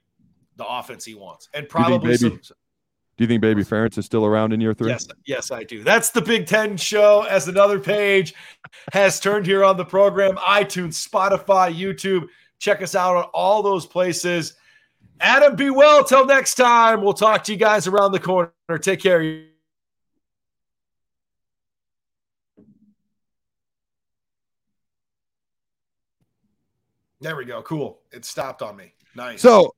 the 0.60 0.68
offense 0.68 1.04
he 1.04 1.16
wants, 1.16 1.50
and 1.54 1.64
you 1.64 1.68
think 1.68 1.72
probably 1.72 2.18
Baby- 2.18 2.40
some. 2.44 2.56
Do 3.18 3.26
you 3.26 3.28
think 3.28 3.42
Baby 3.42 3.64
Ferentz 3.64 3.98
is 3.98 4.06
still 4.06 4.26
around 4.26 4.54
in 4.54 4.62
year 4.62 4.74
three? 4.74 4.88
Yes, 4.88 5.06
yes, 5.26 5.52
I 5.52 5.66
do. 5.66 5.84
That's 5.84 6.10
the 6.10 6.22
Big 6.22 6.48
Ten 6.48 6.78
show. 6.78 7.24
As 7.24 7.50
another 7.50 7.78
page 7.78 8.34
has 8.94 9.20
turned 9.20 9.46
here 9.46 9.66
on 9.66 9.76
the 9.76 9.84
program, 9.84 10.38
iTunes, 10.38 11.06
Spotify, 11.06 11.76
YouTube. 11.76 12.28
Check 12.60 12.82
us 12.82 12.96
out 12.96 13.18
on 13.18 13.24
all 13.34 13.62
those 13.62 13.86
places. 13.86 14.54
Adam, 15.20 15.58
be 15.58 15.70
well. 15.70 16.02
Till 16.02 16.26
next 16.26 16.56
time, 16.56 17.02
we'll 17.02 17.12
talk 17.12 17.44
to 17.44 17.52
you 17.52 17.58
guys 17.58 17.88
around 17.88 18.14
the 18.14 18.22
corner. 18.22 18.54
Take 18.80 19.02
care. 19.02 19.44
There 27.20 27.36
we 27.36 27.44
go. 27.44 27.62
Cool. 27.62 28.00
It 28.14 28.24
stopped 28.24 28.62
on 28.62 28.78
me. 28.78 28.94
Nice. 29.14 29.42
So, 29.42 29.76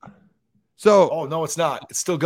so 0.82 1.12
oh 1.12 1.26
no, 1.26 1.44
it's 1.44 1.58
not. 1.58 1.86
It's 1.92 2.00
still 2.00 2.18
going. 2.18 2.20